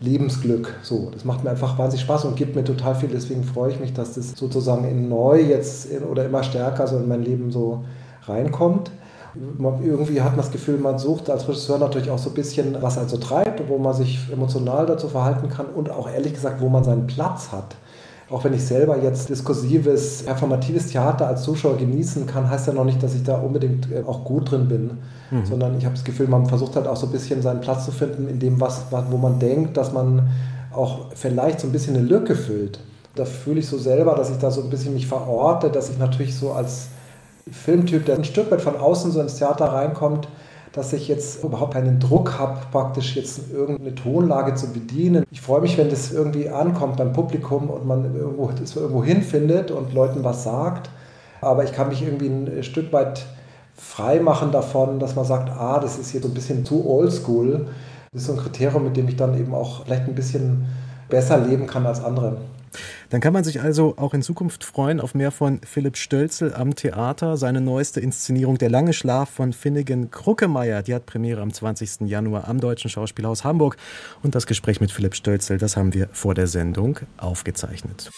Lebensglück. 0.00 0.74
So, 0.82 1.10
das 1.12 1.24
macht 1.24 1.44
mir 1.44 1.50
einfach 1.50 1.78
wahnsinnig 1.78 2.04
Spaß 2.04 2.24
und 2.24 2.36
gibt 2.36 2.54
mir 2.54 2.64
total 2.64 2.94
viel. 2.94 3.08
Deswegen 3.08 3.42
freue 3.42 3.72
ich 3.72 3.80
mich, 3.80 3.92
dass 3.92 4.14
das 4.14 4.32
sozusagen 4.32 4.84
in 4.84 5.08
neu 5.08 5.40
jetzt 5.40 5.86
in, 5.86 6.04
oder 6.04 6.24
immer 6.24 6.42
stärker 6.42 6.86
so 6.86 6.98
in 6.98 7.08
mein 7.08 7.22
Leben 7.22 7.50
so 7.50 7.84
reinkommt. 8.24 8.90
Irgendwie 9.84 10.20
hat 10.20 10.30
man 10.30 10.38
das 10.38 10.50
Gefühl, 10.50 10.78
man 10.78 10.98
sucht 10.98 11.30
als 11.30 11.46
Regisseur 11.46 11.78
natürlich 11.78 12.10
auch 12.10 12.18
so 12.18 12.30
ein 12.30 12.34
bisschen, 12.34 12.76
was 12.80 12.98
also 12.98 13.18
treibt, 13.18 13.68
wo 13.68 13.78
man 13.78 13.94
sich 13.94 14.18
emotional 14.32 14.86
dazu 14.86 15.08
verhalten 15.08 15.48
kann 15.48 15.66
und 15.66 15.90
auch 15.90 16.10
ehrlich 16.10 16.32
gesagt, 16.32 16.60
wo 16.60 16.68
man 16.68 16.82
seinen 16.82 17.06
Platz 17.06 17.52
hat. 17.52 17.76
Auch 18.30 18.44
wenn 18.44 18.52
ich 18.52 18.62
selber 18.62 19.02
jetzt 19.02 19.30
diskursives, 19.30 20.22
performatives 20.24 20.88
Theater 20.88 21.26
als 21.26 21.44
Zuschauer 21.44 21.78
genießen 21.78 22.26
kann, 22.26 22.50
heißt 22.50 22.66
ja 22.66 22.74
noch 22.74 22.84
nicht, 22.84 23.02
dass 23.02 23.14
ich 23.14 23.22
da 23.22 23.38
unbedingt 23.38 23.90
äh, 23.90 24.02
auch 24.06 24.24
gut 24.24 24.50
drin 24.50 24.68
bin. 24.68 24.90
Mhm. 25.30 25.46
Sondern 25.46 25.78
ich 25.78 25.84
habe 25.86 25.94
das 25.94 26.04
Gefühl, 26.04 26.28
man 26.28 26.46
versucht 26.46 26.76
halt 26.76 26.86
auch 26.86 26.96
so 26.96 27.06
ein 27.06 27.12
bisschen 27.12 27.40
seinen 27.40 27.60
Platz 27.60 27.86
zu 27.86 27.92
finden, 27.92 28.28
in 28.28 28.38
dem, 28.38 28.60
was, 28.60 28.82
wo 28.90 29.16
man 29.16 29.38
denkt, 29.38 29.76
dass 29.76 29.92
man 29.92 30.28
auch 30.72 31.06
vielleicht 31.14 31.60
so 31.60 31.66
ein 31.66 31.72
bisschen 31.72 31.96
eine 31.96 32.04
Lücke 32.04 32.34
füllt. 32.34 32.80
Da 33.14 33.24
fühle 33.24 33.60
ich 33.60 33.66
so 33.66 33.78
selber, 33.78 34.14
dass 34.14 34.30
ich 34.30 34.38
da 34.38 34.50
so 34.50 34.62
ein 34.62 34.70
bisschen 34.70 34.92
mich 34.92 35.06
verorte, 35.06 35.70
dass 35.70 35.88
ich 35.88 35.98
natürlich 35.98 36.36
so 36.36 36.52
als 36.52 36.88
Filmtyp, 37.50 38.04
der 38.04 38.16
ein 38.16 38.24
Stück 38.24 38.50
weit 38.50 38.60
von 38.60 38.76
außen 38.76 39.10
so 39.10 39.20
ins 39.20 39.36
Theater 39.36 39.66
reinkommt, 39.66 40.28
dass 40.72 40.92
ich 40.92 41.08
jetzt 41.08 41.42
überhaupt 41.42 41.74
keinen 41.74 41.98
Druck 41.98 42.38
habe, 42.38 42.58
praktisch 42.70 43.16
jetzt 43.16 43.52
irgendeine 43.52 43.94
Tonlage 43.94 44.54
zu 44.54 44.72
bedienen. 44.72 45.24
Ich 45.30 45.40
freue 45.40 45.60
mich, 45.60 45.78
wenn 45.78 45.90
das 45.90 46.12
irgendwie 46.12 46.48
ankommt 46.48 46.96
beim 46.96 47.12
Publikum 47.12 47.70
und 47.70 47.86
man 47.86 48.14
irgendwo, 48.14 48.50
das 48.58 48.76
irgendwo 48.76 49.02
hinfindet 49.02 49.70
und 49.70 49.94
Leuten 49.94 50.24
was 50.24 50.44
sagt. 50.44 50.90
Aber 51.40 51.64
ich 51.64 51.72
kann 51.72 51.88
mich 51.88 52.02
irgendwie 52.02 52.28
ein 52.28 52.62
Stück 52.62 52.92
weit 52.92 53.26
frei 53.76 54.20
machen 54.20 54.50
davon, 54.50 54.98
dass 54.98 55.14
man 55.14 55.24
sagt, 55.24 55.50
ah, 55.50 55.78
das 55.78 55.98
ist 55.98 56.12
jetzt 56.12 56.24
so 56.24 56.28
ein 56.28 56.34
bisschen 56.34 56.64
zu 56.64 56.88
oldschool. 56.88 57.66
Das 58.12 58.22
ist 58.22 58.28
so 58.28 58.34
ein 58.34 58.38
Kriterium, 58.38 58.84
mit 58.84 58.96
dem 58.96 59.08
ich 59.08 59.16
dann 59.16 59.38
eben 59.38 59.54
auch 59.54 59.84
vielleicht 59.84 60.08
ein 60.08 60.14
bisschen 60.14 60.66
besser 61.08 61.38
leben 61.38 61.66
kann 61.66 61.86
als 61.86 62.02
andere. 62.02 62.38
Dann 63.10 63.20
kann 63.20 63.32
man 63.32 63.44
sich 63.44 63.60
also 63.60 63.94
auch 63.96 64.14
in 64.14 64.22
Zukunft 64.22 64.64
freuen 64.64 65.00
auf 65.00 65.14
mehr 65.14 65.30
von 65.30 65.60
Philipp 65.64 65.96
Stölzel 65.96 66.54
am 66.54 66.74
Theater. 66.74 67.36
Seine 67.36 67.60
neueste 67.60 68.00
Inszenierung 68.00 68.58
Der 68.58 68.70
lange 68.70 68.92
Schlaf 68.92 69.30
von 69.30 69.52
Finnegan 69.52 70.10
Kruckemeyer, 70.10 70.82
die 70.82 70.94
hat 70.94 71.06
Premiere 71.06 71.40
am 71.40 71.52
20. 71.52 72.08
Januar 72.08 72.48
am 72.48 72.60
Deutschen 72.60 72.90
Schauspielhaus 72.90 73.44
Hamburg. 73.44 73.76
Und 74.22 74.34
das 74.34 74.46
Gespräch 74.46 74.80
mit 74.80 74.92
Philipp 74.92 75.14
Stölzel, 75.14 75.58
das 75.58 75.76
haben 75.76 75.94
wir 75.94 76.08
vor 76.12 76.34
der 76.34 76.46
Sendung 76.46 77.00
aufgezeichnet. 77.16 78.10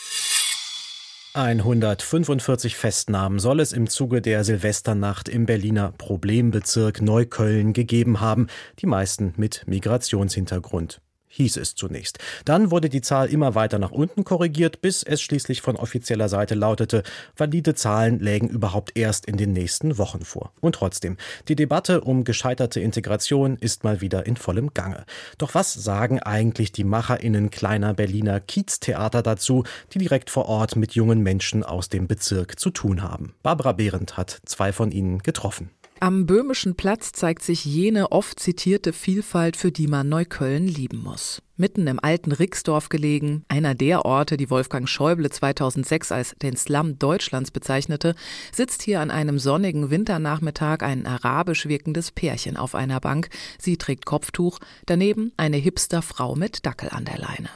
145 1.33 2.75
Festnahmen 2.75 3.39
soll 3.39 3.61
es 3.61 3.73
im 3.73 3.89
Zuge 3.89 4.21
der 4.21 4.43
Silvesternacht 4.43 5.29
im 5.29 5.47
Berliner 5.47 5.93
Problembezirk 5.97 7.01
Neukölln 7.01 7.73
gegeben 7.73 8.21
haben, 8.21 8.49
die 8.81 8.87
meisten 8.87 9.33
mit 9.37 9.63
Migrationshintergrund 9.69 11.01
hieß 11.31 11.57
es 11.57 11.75
zunächst. 11.75 12.19
Dann 12.45 12.71
wurde 12.71 12.89
die 12.89 13.01
Zahl 13.01 13.29
immer 13.29 13.55
weiter 13.55 13.79
nach 13.79 13.93
unten 13.93 14.25
korrigiert, 14.25 14.83
bis 14.83 15.03
es 15.03 15.23
schließlich 15.23 15.63
von 15.63 15.77
offizieller 15.77 16.29
Seite 16.29 16.55
lautete, 16.55 17.03
valide 17.37 17.75
Zahlen 17.75 18.19
lägen 18.19 18.49
überhaupt 18.49 18.97
erst 18.97 19.27
in 19.27 19.37
den 19.37 19.53
nächsten 19.53 19.97
Wochen 19.97 20.25
vor. 20.25 20.53
Und 20.61 20.75
trotzdem, 20.75 21.17
die 21.49 21.57
Debatte 21.57 22.03
um 22.03 22.25
gescheiterte 22.25 22.81
Integration 22.81 23.57
ist 23.57 23.85
mal 23.85 24.01
wieder 24.01 24.27
in 24.27 24.37
vollem 24.37 24.75
Gange. 24.75 25.05
Doch 25.39 25.55
was 25.55 25.73
sagen 25.73 26.21
eigentlich 26.21 26.73
die 26.73 26.85
MacherInnen 26.85 27.51
kleiner 27.51 27.95
Berliner 27.95 28.41
Kieztheater 28.41 29.23
dazu, 29.23 29.65
die 29.93 29.99
direkt 29.99 30.31
vor 30.31 30.47
Ort 30.47 30.77
mit 30.77 30.93
jungen 30.93 31.21
Menschen 31.23 31.63
aus 31.63 31.89
dem 31.89 32.09
Bezirk 32.09 32.59
zu 32.59 32.71
tun 32.71 33.03
haben? 33.03 33.35
Barbara 33.43 33.73
Behrendt 33.73 34.17
hat 34.17 34.41
zwei 34.45 34.73
von 34.73 34.91
ihnen 34.91 35.21
getroffen. 35.21 35.71
Am 36.03 36.25
Böhmischen 36.25 36.77
Platz 36.77 37.13
zeigt 37.13 37.43
sich 37.43 37.67
jene 37.67 38.11
oft 38.11 38.41
zitierte 38.41 38.95
Vielfalt, 38.95 39.55
für 39.55 39.71
die 39.71 39.87
man 39.87 40.09
Neukölln 40.09 40.67
lieben 40.67 41.03
muss. 41.03 41.43
Mitten 41.59 41.87
im 41.87 42.01
alten 42.01 42.33
Rixdorf 42.33 42.89
gelegen, 42.89 43.45
einer 43.49 43.75
der 43.75 44.07
Orte, 44.07 44.39
die 44.39 44.49
Wolfgang 44.49 44.89
Schäuble 44.89 45.29
2006 45.29 46.11
als 46.11 46.35
den 46.41 46.57
Slum 46.57 46.99
Deutschlands 46.99 47.51
bezeichnete, 47.51 48.15
sitzt 48.51 48.81
hier 48.81 49.03
an 49.03 49.11
einem 49.11 49.39
sonnigen 49.39 49.91
Winternachmittag 49.91 50.81
ein 50.81 51.07
arabisch 51.07 51.67
wirkendes 51.67 52.13
Pärchen 52.13 52.57
auf 52.57 52.75
einer 52.75 53.01
Bank. 53.01 53.29
Sie 53.59 53.77
trägt 53.77 54.07
Kopftuch, 54.07 54.59
daneben 54.87 55.33
eine 55.37 55.59
Hipster-Frau 55.59 56.35
mit 56.35 56.65
Dackel 56.65 56.89
an 56.89 57.05
der 57.05 57.19
Leine. 57.19 57.51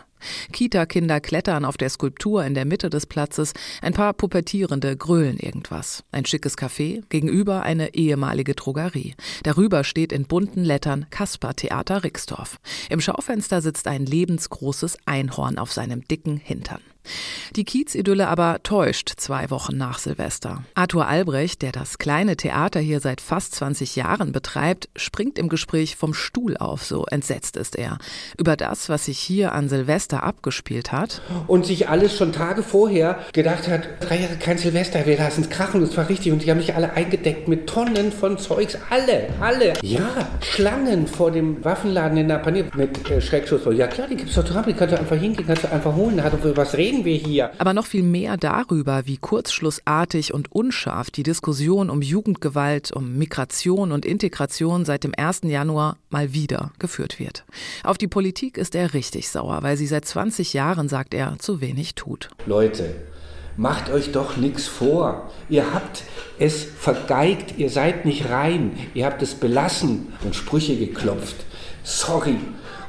Kita-Kinder 0.53 1.21
klettern 1.21 1.65
auf 1.65 1.77
der 1.77 1.91
Skulptur 1.91 2.45
in 2.45 2.55
der 2.55 2.65
Mitte 2.65 2.91
des 2.91 3.07
Platzes, 3.07 3.53
ein 3.83 3.93
paar 3.93 4.13
Pubertierende 4.13 4.97
grölen 4.97 5.39
irgendwas. 5.39 6.05
Ein 6.13 6.25
schickes 6.25 6.57
Café, 6.57 7.03
gegenüber 7.09 7.63
eine 7.63 7.95
ehemalige 7.95 8.55
Drogerie. 8.55 9.15
Darüber 9.43 9.85
steht 9.85 10.13
in 10.13 10.27
bunten 10.27 10.65
Lettern 10.65 11.07
Kasper 11.11 11.55
Theater 11.55 12.05
Rixdorf. 12.05 12.59
Im 12.89 13.01
Schaufenster 13.01 13.61
sitzt 13.61 13.87
ein 13.87 14.07
lebensgroßes 14.07 14.99
Einhorn 15.07 15.59
auf 15.59 15.73
seinem 15.73 16.07
dicken 16.07 16.37
Hintern. 16.37 16.81
Die 17.57 17.65
Kiezidylle 17.65 18.29
aber 18.29 18.63
täuscht 18.63 19.13
zwei 19.17 19.51
Wochen 19.51 19.77
nach 19.77 19.99
Silvester. 19.99 20.65
Arthur 20.75 21.07
Albrecht, 21.07 21.63
der 21.63 21.73
das 21.73 21.99
kleine 21.99 22.37
Theater 22.37 22.81
hier 22.81 23.01
seit 23.01 23.21
fast 23.21 23.55
20 23.55 23.97
Jahren 23.97 24.33
betreibt, 24.33 24.89
springt 24.97 25.39
im 25.39 25.49
Gespräch 25.49 25.97
vom 25.97 26.15
Stuhl 26.15 26.57
auf, 26.57 26.85
so 26.85 27.07
entsetzt 27.07 27.57
ist 27.57 27.77
er. 27.77 27.99
Über 28.39 28.57
das, 28.57 28.89
was 28.89 29.07
sich 29.07 29.19
hier 29.19 29.53
an 29.53 29.69
Silvester 29.69 30.23
abgespielt 30.23 30.93
hat. 30.93 31.23
Und 31.47 31.67
sich 31.67 31.89
alles 31.89 32.17
schon 32.17 32.33
Tage 32.33 32.63
vorher 32.63 33.19
gedacht 33.33 33.69
hat, 33.69 33.89
drei 34.01 34.21
Jahre 34.21 34.37
kein 34.37 34.59
Silvester, 34.59 35.07
wir 35.07 35.19
lassen 35.19 35.43
es 35.43 35.51
krachen, 35.51 35.81
das 35.81 35.97
war 35.97 36.09
richtig. 36.09 36.33
Und 36.33 36.43
die 36.43 36.51
haben 36.51 36.59
mich 36.59 36.75
alle 36.75 36.93
eingedeckt 36.93 37.49
mit 37.49 37.69
Tonnen 37.69 38.13
von 38.13 38.39
Zeugs, 38.39 38.79
alle, 38.91 39.29
alle. 39.41 39.75
Ja, 39.83 40.29
Schlangen 40.41 41.07
vor 41.07 41.31
dem 41.31 41.65
Waffenladen 41.65 42.19
in 42.19 42.29
der 42.29 42.39
Panier 42.39 42.67
mit 42.75 43.11
äh, 43.11 43.21
Schreckschuss. 43.21 43.63
Ja 43.73 43.87
klar, 43.87 44.09
die 44.09 44.17
gibt 44.17 44.31
es 44.31 44.37
doch 44.37 44.45
dran, 44.45 44.65
die 44.67 44.73
kannst 44.73 44.95
du 44.95 44.99
einfach 44.99 45.17
hingehen, 45.17 45.47
kannst 45.47 45.65
du 45.65 45.71
einfach 45.71 45.95
holen, 45.95 46.17
da 46.17 46.25
hat 46.25 46.33
doch 46.33 46.57
was 46.57 46.77
reden 46.77 46.94
reden 46.95 47.05
wir 47.05 47.17
hier? 47.17 47.51
Aber 47.59 47.75
noch 47.75 47.87
viel 47.87 48.03
mehr 48.03 48.37
darüber, 48.37 49.07
wie 49.07 49.17
kurzschlussartig 49.17 50.33
und 50.33 50.53
unscharf 50.53 51.11
die 51.11 51.23
Diskussion 51.23 51.91
um 51.91 52.03
Jugendgewalt, 52.03 52.93
um 52.93 53.17
Migration 53.17 53.93
und 53.93 54.07
Integration 54.07 54.85
seit 54.85 55.05
dem 55.05 55.13
1. 55.17 55.43
Januar 55.45 55.97
mal 56.11 56.33
wieder 56.33 56.73
geführt 56.79 57.19
wird. 57.19 57.45
Auf 57.83 57.99
die 57.99 58.09
Politik 58.09 58.59
ist 58.59 58.75
er 58.75 58.95
richtig 58.95 59.29
sauer, 59.29 59.63
weil 59.63 59.77
sie 59.77 59.87
seit 59.87 60.05
20 60.05 60.53
Jahren, 60.53 60.89
sagt 60.89 61.15
er, 61.15 61.37
zu 61.39 61.61
wenig 61.61 61.95
tut. 61.95 62.31
Leute, 62.47 62.95
macht 63.57 63.91
euch 63.91 64.13
doch 64.13 64.37
nichts 64.37 64.67
vor. 64.67 65.31
Ihr 65.49 65.73
habt 65.73 66.03
es 66.39 66.65
vergeigt, 66.65 67.55
ihr 67.59 67.71
seid 67.71 68.05
nicht 68.05 68.29
rein, 68.29 68.73
ihr 68.95 69.07
habt 69.07 69.23
es 69.23 69.35
belassen 69.35 70.13
und 70.25 70.35
Sprüche 70.35 70.77
geklopft. 70.77 71.37
Sorry. 71.83 72.37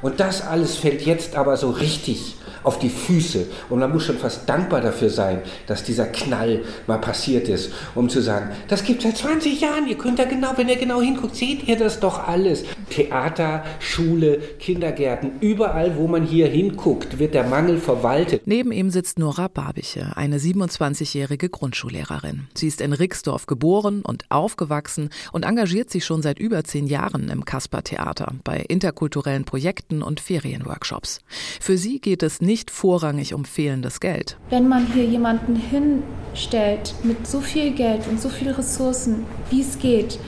Und 0.01 0.19
das 0.19 0.41
alles 0.41 0.75
fällt 0.77 1.05
jetzt 1.05 1.35
aber 1.35 1.57
so 1.57 1.71
richtig 1.71 2.35
auf 2.65 2.79
die 2.79 2.89
Füße. 2.89 3.47
Und 3.69 3.79
man 3.79 3.91
muss 3.91 4.05
schon 4.05 4.17
fast 4.17 4.49
dankbar 4.49 4.81
dafür 4.81 5.09
sein, 5.09 5.41
dass 5.67 5.83
dieser 5.83 6.07
Knall 6.07 6.63
mal 6.87 6.97
passiert 6.97 7.47
ist, 7.47 7.71
um 7.93 8.09
zu 8.09 8.21
sagen, 8.21 8.49
das 8.67 8.83
gibt 8.83 9.03
es 9.03 9.05
seit 9.05 9.17
20 9.17 9.61
Jahren, 9.61 9.87
ihr 9.87 9.97
könnt 9.97 10.19
da 10.19 10.25
genau, 10.25 10.53
wenn 10.55 10.69
ihr 10.69 10.75
genau 10.75 11.01
hinguckt, 11.01 11.35
seht 11.35 11.67
ihr 11.67 11.77
das 11.77 11.99
doch 11.99 12.27
alles. 12.27 12.63
Theater, 12.89 13.63
Schule, 13.79 14.39
Kindergärten, 14.59 15.33
überall, 15.41 15.97
wo 15.97 16.07
man 16.07 16.23
hier 16.23 16.47
hinguckt, 16.47 17.19
wird 17.19 17.33
der 17.33 17.43
Mangel 17.43 17.77
verwaltet. 17.77 18.43
Neben 18.45 18.71
ihm 18.71 18.89
sitzt 18.89 19.19
Nora 19.19 19.47
Barbiche, 19.47 20.13
eine 20.15 20.39
27-jährige 20.39 21.49
Grundschullehrerin. 21.49 22.47
Sie 22.55 22.67
ist 22.67 22.81
in 22.81 22.93
Rixdorf 22.93 23.45
geboren 23.45 24.01
und 24.01 24.25
aufgewachsen 24.29 25.09
und 25.31 25.45
engagiert 25.45 25.89
sich 25.89 26.05
schon 26.05 26.21
seit 26.21 26.39
über 26.39 26.63
zehn 26.63 26.87
Jahren 26.87 27.29
im 27.29 27.45
Kasper-Theater 27.45 28.33
bei 28.43 28.57
interkulturellen 28.57 29.45
Projekten 29.45 30.01
und 30.01 30.19
Ferienworkshops. 30.19 31.19
Für 31.59 31.77
sie 31.77 31.99
geht 31.99 32.23
es 32.23 32.41
nicht 32.41 32.54
nicht 32.55 32.71
vorrangig 32.71 33.33
um 33.33 33.43
fehlendes 33.43 33.99
Geld. 33.99 34.37
Wenn 34.49 34.69
man 34.69 34.87
hier 34.93 35.03
jemanden 35.03 35.57
hinstellt 35.57 36.95
mit 37.03 37.27
so 37.27 37.41
viel 37.41 37.71
Geld 37.71 38.07
und 38.07 38.21
so 38.21 38.29
viel 38.29 38.49
Ressourcen, 38.49 39.25
wie 39.49 39.59
es 39.59 39.77
geht, 39.77 40.19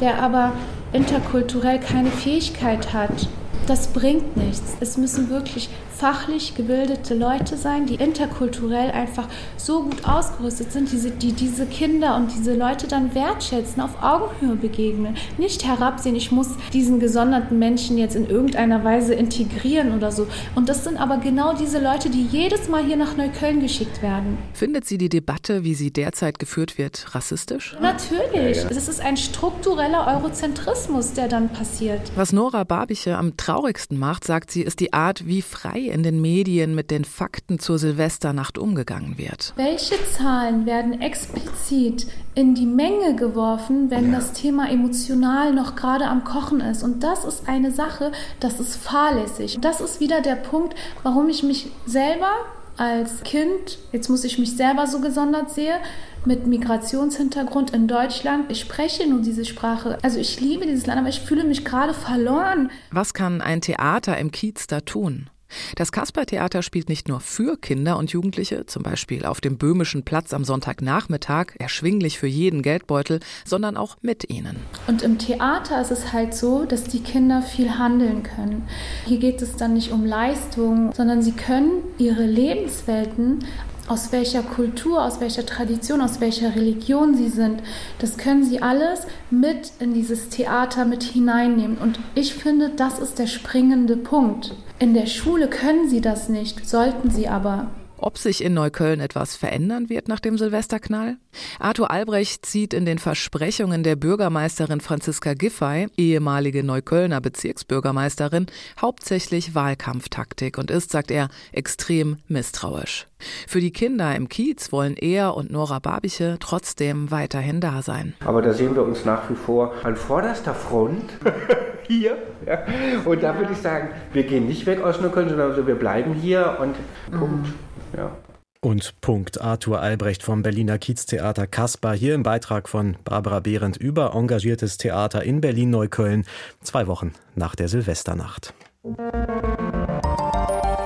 der 0.00 0.20
aber 0.20 0.54
interkulturell 0.92 1.78
keine 1.78 2.10
Fähigkeit 2.10 2.92
hat, 2.92 3.28
das 3.66 3.88
bringt 3.88 4.36
nichts. 4.36 4.76
Es 4.80 4.96
müssen 4.96 5.30
wirklich 5.30 5.68
fachlich 5.98 6.54
gebildete 6.54 7.14
Leute 7.14 7.56
sein, 7.56 7.86
die 7.86 7.96
interkulturell 7.96 8.92
einfach 8.92 9.26
so 9.56 9.82
gut 9.82 10.08
ausgerüstet 10.08 10.70
sind, 10.70 10.92
diese, 10.92 11.10
die 11.10 11.32
diese 11.32 11.66
Kinder 11.66 12.14
und 12.14 12.32
diese 12.32 12.54
Leute 12.54 12.86
dann 12.86 13.14
wertschätzen, 13.16 13.82
auf 13.82 14.00
Augenhöhe 14.00 14.54
begegnen, 14.54 15.16
nicht 15.38 15.66
herabsehen, 15.66 16.14
ich 16.14 16.30
muss 16.30 16.50
diesen 16.72 17.00
gesonderten 17.00 17.58
Menschen 17.58 17.98
jetzt 17.98 18.14
in 18.14 18.30
irgendeiner 18.30 18.84
Weise 18.84 19.14
integrieren 19.14 19.92
oder 19.92 20.12
so. 20.12 20.28
Und 20.54 20.68
das 20.68 20.84
sind 20.84 20.98
aber 20.98 21.18
genau 21.18 21.52
diese 21.54 21.82
Leute, 21.82 22.10
die 22.10 22.22
jedes 22.22 22.68
Mal 22.68 22.84
hier 22.84 22.96
nach 22.96 23.16
Neukölln 23.16 23.60
geschickt 23.60 24.00
werden. 24.00 24.38
Findet 24.52 24.86
sie 24.86 24.98
die 24.98 25.08
Debatte, 25.08 25.64
wie 25.64 25.74
sie 25.74 25.90
derzeit 25.90 26.38
geführt 26.38 26.78
wird, 26.78 27.12
rassistisch? 27.14 27.76
Natürlich. 27.82 28.58
Ja, 28.58 28.62
ja. 28.62 28.70
Es 28.70 28.88
ist 28.88 29.00
ein 29.00 29.16
struktureller 29.16 30.06
Eurozentrismus, 30.06 31.14
der 31.14 31.26
dann 31.26 31.48
passiert. 31.48 32.00
Was 32.14 32.32
Nora 32.32 32.62
Barbiche 32.62 33.16
am 33.16 33.36
traurigsten 33.48 33.98
macht, 33.98 34.24
sagt 34.24 34.50
sie, 34.50 34.62
ist 34.62 34.78
die 34.78 34.92
Art, 34.92 35.26
wie 35.26 35.40
frei 35.40 35.78
in 35.78 36.02
den 36.02 36.20
Medien 36.20 36.74
mit 36.74 36.90
den 36.90 37.06
Fakten 37.06 37.58
zur 37.58 37.78
Silvesternacht 37.78 38.58
umgegangen 38.58 39.16
wird. 39.16 39.54
Welche 39.56 39.94
Zahlen 40.12 40.66
werden 40.66 41.00
explizit 41.00 42.06
in 42.34 42.54
die 42.54 42.66
Menge 42.66 43.16
geworfen, 43.16 43.90
wenn 43.90 44.12
ja. 44.12 44.18
das 44.18 44.34
Thema 44.34 44.70
emotional 44.70 45.54
noch 45.54 45.76
gerade 45.76 46.04
am 46.04 46.24
Kochen 46.24 46.60
ist? 46.60 46.82
Und 46.82 47.02
das 47.02 47.24
ist 47.24 47.48
eine 47.48 47.72
Sache, 47.72 48.12
das 48.38 48.60
ist 48.60 48.76
fahrlässig. 48.76 49.58
Das 49.62 49.80
ist 49.80 49.98
wieder 49.98 50.20
der 50.20 50.36
Punkt, 50.36 50.74
warum 51.02 51.30
ich 51.30 51.42
mich 51.42 51.70
selber 51.86 52.30
als 52.76 53.22
Kind, 53.22 53.78
jetzt 53.92 54.08
muss 54.08 54.24
ich 54.24 54.38
mich 54.38 54.56
selber 54.56 54.86
so 54.86 55.00
gesondert 55.00 55.50
sehen, 55.50 55.78
mit 56.24 56.46
Migrationshintergrund 56.46 57.70
in 57.70 57.88
Deutschland. 57.88 58.50
Ich 58.50 58.60
spreche 58.60 59.08
nur 59.08 59.22
diese 59.22 59.44
Sprache. 59.44 59.98
Also 60.02 60.18
ich 60.18 60.40
liebe 60.40 60.66
dieses 60.66 60.86
Land, 60.86 60.98
aber 60.98 61.08
ich 61.08 61.20
fühle 61.20 61.44
mich 61.44 61.64
gerade 61.64 61.94
verloren. 61.94 62.70
Was 62.90 63.14
kann 63.14 63.40
ein 63.40 63.60
Theater 63.60 64.18
im 64.18 64.30
Kiez 64.30 64.66
da 64.66 64.80
tun? 64.80 65.30
Das 65.76 65.92
Kaspertheater 65.92 66.62
spielt 66.62 66.88
nicht 66.88 67.08
nur 67.08 67.20
für 67.20 67.56
Kinder 67.56 67.96
und 67.96 68.10
Jugendliche, 68.10 68.66
zum 68.66 68.82
Beispiel 68.82 69.24
auf 69.24 69.40
dem 69.40 69.56
Böhmischen 69.56 70.02
Platz 70.02 70.32
am 70.32 70.44
Sonntagnachmittag, 70.44 71.52
erschwinglich 71.58 72.18
für 72.18 72.26
jeden 72.26 72.62
Geldbeutel, 72.62 73.20
sondern 73.44 73.76
auch 73.76 73.96
mit 74.02 74.28
ihnen. 74.30 74.56
Und 74.86 75.02
im 75.02 75.18
Theater 75.18 75.80
ist 75.80 75.90
es 75.90 76.12
halt 76.12 76.34
so, 76.34 76.64
dass 76.64 76.84
die 76.84 77.02
Kinder 77.02 77.42
viel 77.42 77.78
handeln 77.78 78.22
können. 78.22 78.68
Hier 79.06 79.18
geht 79.18 79.42
es 79.42 79.56
dann 79.56 79.74
nicht 79.74 79.92
um 79.92 80.04
Leistung, 80.04 80.92
sondern 80.92 81.22
sie 81.22 81.32
können 81.32 81.82
ihre 81.98 82.26
Lebenswelten 82.26 83.44
aus 83.88 84.12
welcher 84.12 84.42
Kultur, 84.42 85.02
aus 85.02 85.20
welcher 85.20 85.46
Tradition, 85.46 86.00
aus 86.00 86.20
welcher 86.20 86.54
Religion 86.54 87.14
sie 87.14 87.28
sind. 87.28 87.62
Das 87.98 88.16
können 88.16 88.44
sie 88.44 88.62
alles 88.62 89.06
mit 89.30 89.72
in 89.80 89.94
dieses 89.94 90.28
Theater 90.28 90.84
mit 90.84 91.02
hineinnehmen. 91.02 91.78
Und 91.78 91.98
ich 92.14 92.34
finde, 92.34 92.70
das 92.70 92.98
ist 92.98 93.18
der 93.18 93.26
springende 93.26 93.96
Punkt. 93.96 94.54
In 94.78 94.94
der 94.94 95.06
Schule 95.06 95.48
können 95.48 95.88
sie 95.88 96.00
das 96.00 96.28
nicht, 96.28 96.68
sollten 96.68 97.10
sie 97.10 97.28
aber. 97.28 97.68
Ob 97.98 98.16
sich 98.16 98.44
in 98.44 98.54
Neukölln 98.54 99.00
etwas 99.00 99.34
verändern 99.34 99.88
wird 99.88 100.06
nach 100.06 100.20
dem 100.20 100.38
Silvesterknall? 100.38 101.16
Arthur 101.58 101.90
Albrecht 101.90 102.46
sieht 102.46 102.72
in 102.72 102.84
den 102.86 102.98
Versprechungen 102.98 103.82
der 103.82 103.96
Bürgermeisterin 103.96 104.80
Franziska 104.80 105.34
Giffey, 105.34 105.88
ehemalige 105.96 106.62
Neuköllner 106.62 107.20
Bezirksbürgermeisterin, 107.20 108.46
hauptsächlich 108.80 109.56
Wahlkampftaktik 109.56 110.58
und 110.58 110.70
ist, 110.70 110.90
sagt 110.92 111.10
er, 111.10 111.28
extrem 111.52 112.18
misstrauisch. 112.28 113.08
Für 113.48 113.60
die 113.60 113.72
Kinder 113.72 114.14
im 114.14 114.28
Kiez 114.28 114.70
wollen 114.70 114.96
er 114.96 115.34
und 115.34 115.50
Nora 115.50 115.80
Babiche 115.80 116.36
trotzdem 116.38 117.10
weiterhin 117.10 117.60
da 117.60 117.82
sein. 117.82 118.14
Aber 118.24 118.42
da 118.42 118.54
sehen 118.54 118.76
wir 118.76 118.84
uns 118.84 119.04
nach 119.04 119.28
wie 119.28 119.34
vor 119.34 119.74
an 119.82 119.96
vorderster 119.96 120.54
Front. 120.54 121.10
hier. 121.88 122.18
Ja. 122.46 122.62
Und 123.04 123.22
da 123.22 123.36
würde 123.36 123.52
ich 123.52 123.58
sagen, 123.58 123.88
wir 124.12 124.22
gehen 124.22 124.46
nicht 124.46 124.66
weg 124.66 124.82
aus 124.82 125.00
Neukölln, 125.00 125.30
sondern 125.30 125.50
also 125.50 125.66
wir 125.66 125.74
bleiben 125.74 126.14
hier 126.14 126.58
und 126.60 126.76
Punkt. 127.18 127.48
Ja. 127.96 128.16
Und 128.60 129.00
Punkt. 129.00 129.40
Arthur 129.40 129.80
Albrecht 129.80 130.24
vom 130.24 130.42
Berliner 130.42 130.78
Kieztheater 130.78 131.46
Kaspar 131.46 131.94
hier 131.94 132.14
im 132.16 132.24
Beitrag 132.24 132.68
von 132.68 132.96
Barbara 133.04 133.38
Behrendt 133.38 133.76
über 133.76 134.14
engagiertes 134.14 134.78
Theater 134.78 135.22
in 135.22 135.40
Berlin-Neukölln, 135.40 136.26
zwei 136.62 136.88
Wochen 136.88 137.12
nach 137.36 137.54
der 137.54 137.68
Silvesternacht. 137.68 138.52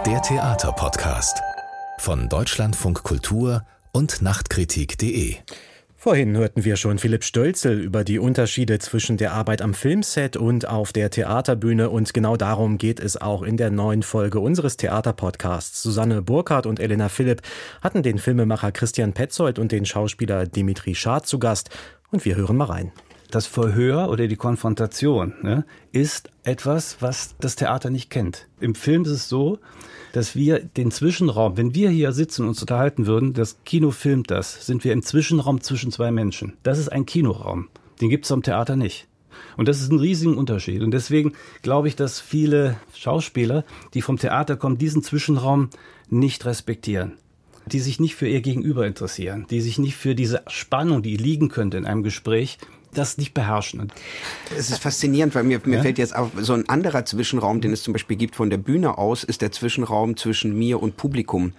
Der 0.06 0.21
Theaterpodcast 0.23 1.40
von 1.98 2.29
Deutschlandfunk 2.29 3.03
Kultur 3.05 3.64
und 3.92 4.20
Nachtkritik.de 4.20 5.37
Vorhin 6.02 6.36
hörten 6.36 6.64
wir 6.64 6.74
schon 6.74 6.98
Philipp 6.98 7.22
Stölzel 7.22 7.78
über 7.78 8.02
die 8.02 8.18
Unterschiede 8.18 8.80
zwischen 8.80 9.18
der 9.18 9.34
Arbeit 9.34 9.62
am 9.62 9.72
Filmset 9.72 10.36
und 10.36 10.66
auf 10.66 10.92
der 10.92 11.10
Theaterbühne 11.10 11.90
und 11.90 12.12
genau 12.12 12.36
darum 12.36 12.76
geht 12.76 12.98
es 12.98 13.16
auch 13.16 13.42
in 13.42 13.56
der 13.56 13.70
neuen 13.70 14.02
Folge 14.02 14.40
unseres 14.40 14.76
Theaterpodcasts. 14.76 15.80
Susanne 15.80 16.20
Burkhardt 16.20 16.66
und 16.66 16.80
Elena 16.80 17.08
Philipp 17.08 17.42
hatten 17.82 18.02
den 18.02 18.18
Filmemacher 18.18 18.72
Christian 18.72 19.12
Petzold 19.12 19.60
und 19.60 19.70
den 19.70 19.86
Schauspieler 19.86 20.44
Dimitri 20.46 20.96
Schad 20.96 21.28
zu 21.28 21.38
Gast 21.38 21.70
und 22.10 22.24
wir 22.24 22.34
hören 22.34 22.56
mal 22.56 22.64
rein. 22.64 22.90
Das 23.33 23.47
Verhör 23.47 24.11
oder 24.11 24.29
die 24.29 24.37
Konfrontation 24.37 25.33
ne, 25.40 25.64
ist 25.90 26.29
etwas, 26.45 26.99
was 27.01 27.35
das 27.40 27.57
Theater 27.57 27.88
nicht 27.88 28.11
kennt. 28.11 28.47
Im 28.61 28.75
Film 28.75 29.05
ist 29.05 29.11
es 29.11 29.31
so, 29.31 29.59
dass 30.12 30.37
wir 30.37 30.59
den 30.59 30.90
Zwischenraum, 30.90 31.57
wenn 31.57 31.75
wir 31.75 31.88
hier 31.88 32.12
sitzen 32.12 32.42
und 32.42 32.49
uns 32.49 32.61
unterhalten 32.61 33.07
würden, 33.07 33.33
das 33.33 33.57
Kino 33.64 33.90
filmt 33.90 34.31
das, 34.31 34.66
sind 34.66 34.85
wir 34.85 34.92
im 34.92 35.03
Zwischenraum 35.03 35.62
zwischen 35.62 35.90
zwei 35.90 36.11
Menschen. 36.11 36.59
Das 36.62 36.79
ist 36.79 36.92
ein 36.92 37.07
Kinoraum. 37.07 37.68
Den 38.03 38.11
gibt 38.11 38.27
es 38.27 38.33
am 38.33 38.42
Theater 38.42 38.77
nicht. 38.77 39.09
Und 39.57 39.66
das 39.66 39.81
ist 39.81 39.90
ein 39.90 39.99
riesiger 39.99 40.37
Unterschied. 40.37 40.83
Und 40.83 40.90
deswegen 40.90 41.33
glaube 41.62 41.88
ich, 41.88 41.97
dass 41.97 42.21
viele 42.21 42.77
Schauspieler, 42.95 43.64
die 43.95 44.03
vom 44.03 44.18
Theater 44.18 44.57
kommen, 44.57 44.77
diesen 44.77 45.03
Zwischenraum 45.03 45.71
nicht 46.11 46.45
respektieren. 46.45 47.14
Die 47.64 47.81
sich 47.81 47.99
nicht 47.99 48.14
für 48.14 48.29
ihr 48.29 48.42
Gegenüber 48.42 48.87
interessieren, 48.87 49.47
die 49.49 49.62
sich 49.62 49.79
nicht 49.79 49.97
für 49.97 50.14
diese 50.14 50.42
Spannung, 50.49 51.01
die 51.01 51.16
liegen 51.16 51.49
könnte 51.49 51.79
in 51.79 51.87
einem 51.87 52.03
Gespräch, 52.03 52.59
das 52.92 53.18
nicht 53.18 53.35
beherrschen. 53.35 53.92
Es 54.57 54.70
ist 54.70 54.83
faszinierend, 54.83 55.35
weil 55.35 55.44
mir, 55.44 55.61
mir 55.64 55.76
ja? 55.76 55.83
fällt 55.83 55.98
jetzt 55.98 56.14
auf, 56.14 56.31
so 56.38 56.52
ein 56.52 56.68
anderer 56.68 57.05
Zwischenraum, 57.05 57.61
den 57.61 57.72
es 57.72 57.83
zum 57.83 57.92
Beispiel 57.92 58.16
gibt 58.16 58.37
von 58.37 58.50
der 58.50 58.59
Bühne 58.59 58.98
aus, 58.98 59.24
ist 59.24 59.42
der 59.42 59.52
Zwischenraum 59.52 60.16
zwischen 60.16 60.57
mir 60.59 60.83
und 60.83 60.96
Publikum, 60.96 61.55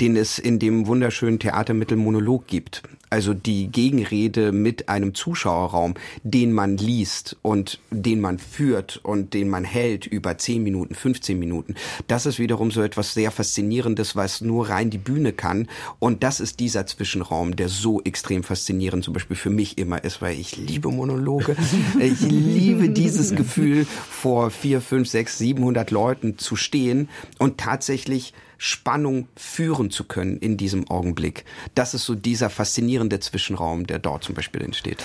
den 0.00 0.16
es 0.16 0.38
in 0.38 0.58
dem 0.58 0.86
wunderschönen 0.86 1.38
Theatermittel 1.38 1.96
Monolog 1.96 2.46
gibt 2.46 2.82
also 3.10 3.34
die 3.34 3.68
Gegenrede 3.68 4.52
mit 4.52 4.88
einem 4.88 5.14
Zuschauerraum, 5.14 5.94
den 6.22 6.52
man 6.52 6.76
liest 6.76 7.36
und 7.42 7.80
den 7.90 8.20
man 8.20 8.38
führt 8.38 9.00
und 9.02 9.34
den 9.34 9.48
man 9.48 9.64
hält 9.64 10.06
über 10.06 10.38
10 10.38 10.62
Minuten, 10.62 10.94
15 10.94 11.38
Minuten. 11.38 11.74
Das 12.06 12.24
ist 12.24 12.38
wiederum 12.38 12.70
so 12.70 12.82
etwas 12.82 13.12
sehr 13.12 13.30
Faszinierendes, 13.30 14.14
was 14.16 14.40
nur 14.40 14.68
rein 14.68 14.90
die 14.90 14.98
Bühne 14.98 15.32
kann. 15.32 15.68
Und 15.98 16.22
das 16.22 16.40
ist 16.40 16.60
dieser 16.60 16.86
Zwischenraum, 16.86 17.56
der 17.56 17.68
so 17.68 18.00
extrem 18.02 18.44
faszinierend 18.44 19.04
zum 19.04 19.14
Beispiel 19.14 19.36
für 19.36 19.50
mich 19.50 19.76
immer 19.76 20.02
ist, 20.04 20.22
weil 20.22 20.38
ich 20.38 20.56
liebe 20.56 20.90
Monologe. 20.90 21.56
Ich 22.00 22.20
liebe 22.20 22.88
dieses 22.88 23.34
Gefühl, 23.34 23.84
vor 23.84 24.50
vier, 24.50 24.80
fünf, 24.80 25.08
sechs, 25.08 25.38
700 25.38 25.90
Leuten 25.90 26.38
zu 26.38 26.56
stehen 26.56 27.08
und 27.38 27.58
tatsächlich 27.58 28.32
Spannung 28.62 29.26
führen 29.36 29.90
zu 29.90 30.04
können 30.04 30.36
in 30.36 30.58
diesem 30.58 30.86
Augenblick. 30.90 31.46
Das 31.74 31.94
ist 31.94 32.04
so 32.04 32.14
dieser 32.14 32.50
faszinierende 32.50 33.18
Zwischenraum, 33.18 33.86
der 33.86 33.98
dort 33.98 34.22
zum 34.22 34.34
Beispiel 34.34 34.60
entsteht. 34.60 35.02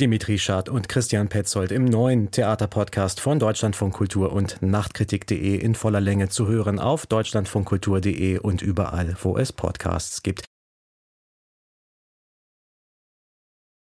Dimitri 0.00 0.40
Schad 0.40 0.68
und 0.68 0.88
Christian 0.88 1.28
Petzold 1.28 1.70
im 1.70 1.84
neuen 1.84 2.32
Theaterpodcast 2.32 3.20
von 3.20 3.38
Deutschlandfunk 3.38 3.94
Kultur 3.94 4.32
und 4.32 4.60
Nachtkritik.de 4.60 5.56
in 5.56 5.76
voller 5.76 6.00
Länge 6.00 6.30
zu 6.30 6.48
hören 6.48 6.80
auf 6.80 7.06
deutschlandfunkkultur.de 7.06 8.38
und 8.38 8.60
überall, 8.60 9.16
wo 9.22 9.38
es 9.38 9.52
Podcasts 9.52 10.24
gibt. 10.24 10.44